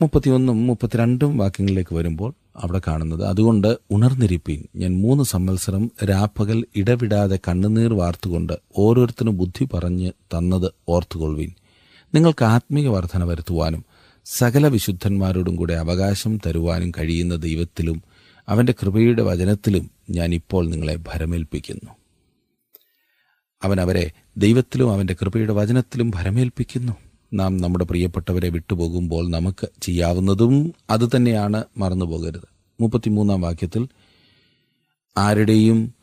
മുപ്പത്തിയൊന്നും 0.03 0.67
മുപ്പത്തിരണ്ടും 0.67 1.39
വാക്യങ്ങളിലേക്ക് 1.39 1.95
വരുമ്പോൾ 1.95 2.35
അവിടെ 2.57 2.81
കാണുന്നത് 2.87 3.27
അതുകൊണ്ട് 3.27 3.79
ഉണർന്നിരിപ്പീൻ. 3.91 4.65
ഞാൻ 4.77 5.01
മൂന്ന് 5.01 5.25
സംവത്സരം 5.25 5.91
രാപ്പകൽ 6.05 6.65
ഇടവിടാതെ 6.77 7.39
കണ്ണുനീർ 7.49 7.95
വാർത്തുകൊണ്ട് 7.95 8.53
ഓരോരുത്തരും 8.79 9.37
ബുദ്ധി 9.37 9.69
പറഞ്ഞ് 9.75 10.11
തന്നത് 10.11 10.73
ഓർത്തുകൊള്ളുവീൻ. 10.89 11.51
നിങ്ങൾക്ക് 12.15 12.45
ആത്മീയ 12.45 12.89
വർധന 12.89 13.25
വരുത്തുവാനും 13.25 13.85
സകല 14.25 14.67
വിശുദ്ധന്മാരോടും 14.67 15.57
കൂടെ 15.57 15.75
അവകാശം 15.75 16.39
തരുവാനും 16.47 16.91
കഴിയുന്ന 16.91 17.37
ദൈവത്തിലും 17.37 18.03
അവന്റെ 18.49 18.75
കൃപയുടെ 18.83 19.23
വചനത്തിലും 19.23 19.91
ഞാൻ 20.11 20.35
ഇപ്പോൾ 20.35 20.69
നിങ്ങളെ 20.69 20.97
ഭരമേൽപ്പിക്കുന്നു. 20.97 22.02
അവൻ 23.65 23.81
അവരെ 23.81 24.11
ദൈവത്തിലും 24.37 24.93
അവന്റെ 24.93 25.17
കൃപയുടെ 25.23 25.53
വചനത്തിലും 25.53 26.11
ഭരമേൽപ്പിക്കുന്നു. 26.11 26.93
നാം 27.35 27.57
നമ്മുടെ 27.57 27.85
പ്രിയപ്പെട്ടവരെ 27.85 28.49
വിട്ടുപോകുമ്പോൾ 28.49 29.31
നമുക്ക് 29.31 29.69
ചെയ്യാവുന്നതും 29.83 30.75
അതുതന്നെയാണ് 30.91 31.65
മറന്നുപോകരുത്. 31.79 32.49
മുപ്പത്തിമൂന്നാം 32.81 33.41
വാക്യത്തിൽ 33.41 33.89
ആരുടെയും 35.17 35.95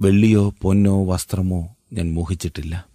വെള്ളിയോ 0.00 0.54
പൊന്നോ 0.62 1.04
വസ്ത്രമോ 1.04 1.76
ഞാൻ 1.92 2.14
മോഹിച്ചിട്ടില്ല. 2.14 2.86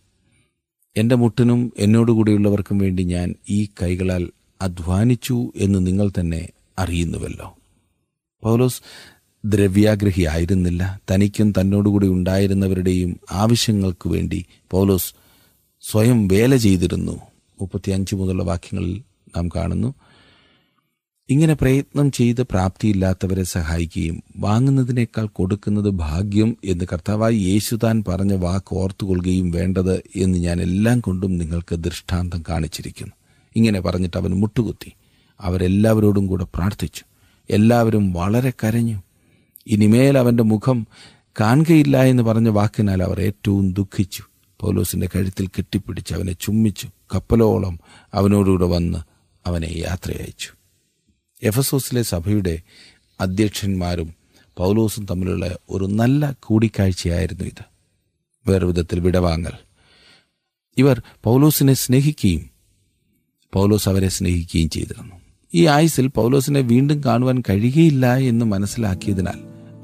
എന്റെ 0.97 1.15
മുട്ടിനും 1.15 1.73
എന്നോടുകൂടിയുള്ളവർക്കും 1.77 2.77
വേണ്ടി 2.77 3.03
ഞാൻ 3.03 3.35
ഈ 3.49 3.67
കൈകളാൽ 3.81 4.29
അധ്വാനിച്ചു 4.61 5.53
എന്ന് 5.55 5.87
നിങ്ങൾ 5.87 6.11
തന്നെ 6.19 6.49
അറിയുന്നുവല്ലോ. 6.79 7.57
പൗലോസ് 8.43 8.81
ദ്രവ്യാഗ്രഹിയായിരുന്നില്ല. 9.45 11.01
തനിക്കും 11.11 11.51
തന്നോടുകൂടി 11.51 12.07
ഉണ്ടായിരുന്നവരുടെയും 12.07 13.19
ആവശ്യങ്ങൾക്ക് 13.31 14.09
വേണ്ടി 14.09 14.45
പൗലോസ് 14.71 15.13
സ്വയം 15.91 16.27
വേല 16.27 16.55
ചെയ്തിരുന്നു. 16.55 17.11
മുപ്പത്തിയഞ്ച് 17.61 18.15
മുതലുള്ള 18.15 18.43
വാക്യങ്ങളിൽ 18.43 19.01
നാം 19.37 19.49
കാണുന്നു 19.49 19.93
ഇങ്ങനെ 21.29 21.53
പ്രയത്നം 21.53 22.11
ചെയ്ത് 22.11 22.41
പ്രാപ്തിയില്ലാത്തവരെ 22.41 23.43
സഹായിക്കുകയും 23.43 24.23
വാങ്ങുന്നതിനേക്കാൾ 24.37 25.25
കൊടുക്കുന്നത് 25.25 25.89
ഭാഗ്യം 25.89 26.57
എന്ന് 26.65 26.85
കർത്താവായി 26.93 27.35
യേശു 27.35 27.75
താൻ 27.75 28.03
പറഞ്ഞ 28.07 28.33
വാക്ക് 28.33 28.75
ഓർത്തുകൊള്ളുകയും 28.75 29.51
വേണ്ടത് 29.51 30.03
എന്ന് 30.15 30.37
ഞാൻ 30.37 30.61
എല്ലാം 30.61 30.99
കൊണ്ടും 30.99 31.37
നിങ്ങൾക്ക് 31.37 31.75
ദൃഷ്ടാന്തം 31.75 32.43
കാണിച്ചിരിക്കുന്നു. 32.49 33.13
ഇങ്ങനെ 33.55 33.81
പറഞ്ഞിട്ട് 33.81 34.17
അവൻ 34.17 34.31
മുട്ടുകുത്തി. 34.31 34.91
അവരെല്ലാവരോടും 35.41 36.27
കൂടെ 36.27 36.43
പ്രാർത്ഥിച്ചു. 36.43 37.03
എല്ലാവരും 37.49 38.13
വളരെ 38.13 38.53
കരഞ്ഞു. 38.63 39.01
ഇനിമേൽ 39.67 40.17
അവന്റെ 40.17 40.43
മുഖം 40.43 40.87
കാണുകയില്ല 41.39 42.03
എന്ന് 42.03 42.23
പറഞ്ഞ 42.23 42.49
വാക്കിനാൽ 42.49 43.03
അവർ 43.03 43.21
ഏറ്റവും 43.21 43.73
ദുഃഖിച്ചു. 43.73 44.23
പൗലോസിന്റെ 44.59 45.09
കഴുത്തിൽ 45.15 45.47
കെട്ടിപ്പിടിച്ച് 45.47 46.13
അവനെ 46.13 46.31
ചുമ്മിച്ചു 46.31 46.87
കപ്പലോളം 47.15 47.79
അവനോടുകൂടെ 48.13 48.65
വന്ന് 48.65 48.99
അവനെ 49.45 49.65
യാത്രയച്ചു 49.65 50.49
എഫസോസിലെ 51.43 52.01
സഭയുടെ 52.01 52.61
അധ്യക്ഷന്മാരും 53.19 54.13
പൗലോസും 54.57 55.05
തമ്മിലുള്ള 55.05 55.57
ഒരു 55.69 55.85
നല്ല 55.85 56.35
കൂടിക്കാഴ്ചയായിരുന്നു 56.43 57.43
ഇത്. 57.43 57.63
വേറെ 58.47 58.65
വിധത്തിൽ 58.65 58.99
വിടവാങ്ങൽ. 58.99 59.51
ഇവർ 60.77 61.01
പൗലോസിനെ 61.23 61.73
സ്നേഹിക്കുകയും 61.73 62.49
പൗലോസ് 63.53 63.89
അവരെ 63.89 64.09
സ്നേഹിക്കുകയും 64.09 64.69
ചെയ്തിരുന്നു. 64.69 65.20
ഈ 65.53 65.65
ആയുസിൽ 65.65 66.07
പൗലോസിനെ 66.07 66.59
വീണ്ടും 66.59 67.01
കാണുവാൻ 67.05 67.43
കഴിയുകയില്ല 67.49 68.17
എന്ന് 68.17 68.45
മനസ്സിലാക്കിയതിനാൽ 68.45 69.39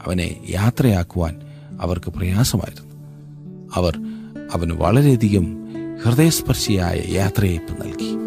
അവനെ 0.07 0.37
യാത്രയാക്കുവാൻ 0.49 1.41
അവർക്ക് 1.81 2.11
പ്രയാസമായിരുന്നു. 2.11 2.95
അവർ 3.73 3.97
അവന് 4.53 4.71
വളരെയധികം 4.71 5.57
ഹൃദയസ്പർശിയായ 6.05 7.01
യാത്രയയപ്പ് 7.09 7.85
നൽകി. 7.85 8.26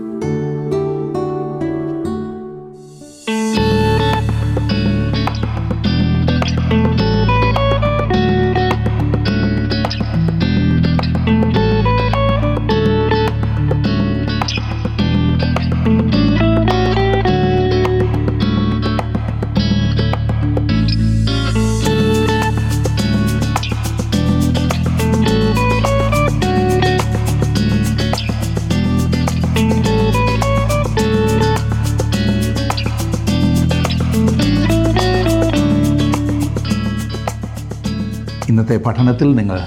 ഇന്നത്തെ 38.71 38.91
പഠനത്തിൽ 38.91 39.35
നിങ്ങൾ 39.35 39.59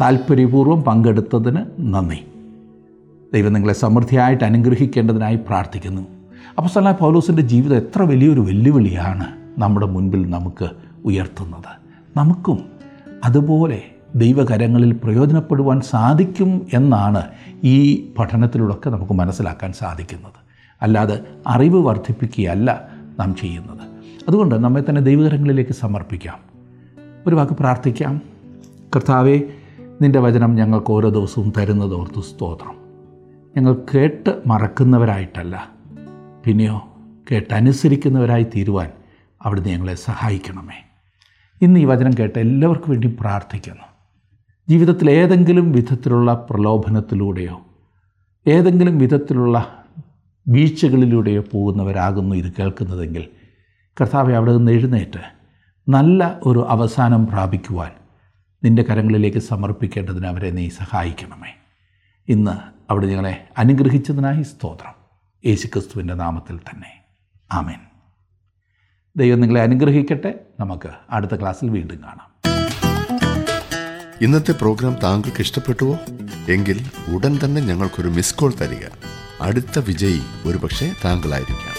താല്പര്യപൂർവം 0.00 0.82
പങ്കെടുത്തതിന് 0.82 1.64
നന്ദി. 1.80 2.26
ദൈവം 3.34 3.52
നിങ്ങളെ 3.52 3.74
സമൃദ്ധിയായിട്ട് 3.74 4.44
അനുഗ്രഹിക്കേണ്ടതിനായി 4.44 5.36
പ്രാർത്ഥിക്കുന്നു. 5.36 6.02
അപ്പസ്തലനായ 6.58 6.92
പൗലോസിന്റെ 6.92 7.42
ജീവിതം 7.42 7.76
എത്ര 7.76 8.02
വലിയൊരു 8.02 8.40
വെല്ലുവിളിയാണ് 8.40 9.26
നമ്മുടെ 9.58 9.86
മുൻപിൽ 9.86 10.30
നമുക്ക് 10.30 10.68
ഉയർത്തുന്നത്. 11.04 11.76
നമുക്കും 12.16 12.58
അതുപോലെ 13.24 13.82
ദൈവകരങ്ങളിൽ 14.14 14.92
പ്രയോജനപ്പെടുവാൻ 14.92 15.80
സാധിക്കും 15.80 16.66
എന്നാണ് 16.74 17.22
ഈ 17.64 18.08
പഠനത്തിലൂടെയൊക്കെ 18.18 18.90
നമുക്ക് 18.90 19.12
മനസ്സിലാക്കാൻ 19.12 19.72
സാധിക്കുന്നത്. 19.72 20.38
അല്ലാതെ 20.82 21.20
അറിവ് 21.46 21.84
വർദ്ധിപ്പിക്കുകയല്ല 21.84 22.88
നാം 23.20 23.34
ചെയ്യുന്നത്. 23.34 23.86
അതുകൊണ്ട് 24.28 24.54
നമ്മെ 24.54 24.82
തന്നെ 24.88 25.00
ദൈവകരങ്ങളിലേക്ക് 25.00 25.72
സമർപ്പിക്കാം. 25.72 26.38
ഒരു 27.26 27.34
വാക്ക് 27.34 27.52
പ്രാർത്ഥിക്കാം. 27.52 28.37
കർത്താവെ 28.96 29.40
നിന്റെ 30.02 30.18
വചനം 30.18 30.54
ഞങ്ങൾക്ക് 30.54 30.90
ഓരോ 30.90 31.08
ദിവസവും 31.08 31.52
തരുന്നത് 31.58 31.94
ഓർത്തു 31.94 32.20
സ്തോത്രം. 32.20 32.74
ഞങ്ങൾ 33.56 33.76
കേട്ട് 33.94 34.42
മറക്കുന്നവരായിട്ടല്ല. 34.46 35.70
പിന്നെയോ 36.44 36.88
കേട്ടനുസരിക്കുന്നവരായി 37.32 38.42
തീരുവാൻ 38.42 38.90
അവിടുന്ന് 39.42 39.68
ഞങ്ങളെ 39.68 39.94
സഹായിക്കണമേ. 39.94 40.88
ഇന്ന് 41.62 41.80
ഈ 41.80 41.84
വചനം 41.84 42.10
കേട്ട് 42.20 42.38
എല്ലാവർക്കും 42.38 42.90
വേണ്ടി 42.90 43.16
പ്രാർത്ഥിക്കുന്നു. 43.20 43.82
ജീവിതത്തിൽ 44.68 45.10
ഏതെങ്കിലും 45.10 45.72
വിധത്തിലുള്ള 45.72 46.46
പ്രലോഭനത്തിലൂടെയോ 46.50 47.60
ഏതെങ്കിലും 48.46 48.98
വിധത്തിലുള്ള 48.98 49.84
വീഴ്ചകളിലൂടെയോ 50.48 51.44
പോകുന്നവരാകുന്നു 51.52 52.36
ഇത് 52.36 52.52
കേൾക്കുന്നതെങ്കിൽ 52.58 53.24
കർത്താവെ 54.00 54.36
അവിടെ 54.36 54.56
നിന്ന് 54.56 54.72
എഴുന്നേറ്റ് 54.72 55.20
നല്ല 55.88 56.40
ഒരു 56.42 56.66
അവസാനം 56.68 57.26
പ്രാപിക്കുവാൻ 57.26 57.90
നിന്റെ 58.64 58.82
കരങ്ങളിലേക്ക് 58.82 59.38
സമർപ്പിക്കേണ്ടതിന് 59.38 60.26
അവരെ 60.26 60.50
നീ 60.50 60.68
സഹായിക്കണമേ. 60.68 61.54
ഇന്ന് 62.28 62.52
അവിടെ 62.92 63.06
ഞങ്ങളെ 63.06 63.48
അനുഗ്രഹിച്ചതിനായി 63.58 64.42
സ്തോത്രം. 64.42 64.92
യേശുക്രിസ്തുവിന്റെ 65.46 66.14
നാമത്തിൽ 66.14 66.58
തന്നെ. 66.58 67.00
ആമേൻ. 67.52 67.80
ദൈവം 69.16 69.40
നിങ്ങളെ 69.40 69.60
അനുഗ്രഹിക്കട്ടെ. 69.60 70.34
നമുക്ക് 70.60 70.88
അടുത്ത 71.10 71.40
ക്ലാസ്സിൽ 71.40 71.70
വീണ്ടും 71.70 72.00
കാണാം. 72.02 72.38
ഇന്നത്തെ 74.20 74.52
പ്രോഗ്രാം 74.52 74.96
താങ്കൾക്ക് 75.02 75.40
ഇഷ്ടപ്പെട്ടുവോ? 75.40 75.98
എങ്കിൽ 76.48 76.86
ഉടൻ 77.14 77.38
തന്നെ 77.44 77.60
ഞങ്ങൾക്കൊരു 77.60 78.08
മിസ് 78.08 78.34
കോൾ 78.34 78.52
തരിക. 78.60 78.86
അടുത്ത 79.40 79.78
വിജയി 79.78 80.20
ഒരുപക്ഷെ 80.46 80.92
താങ്കളായിരിക്കാം. 81.04 81.78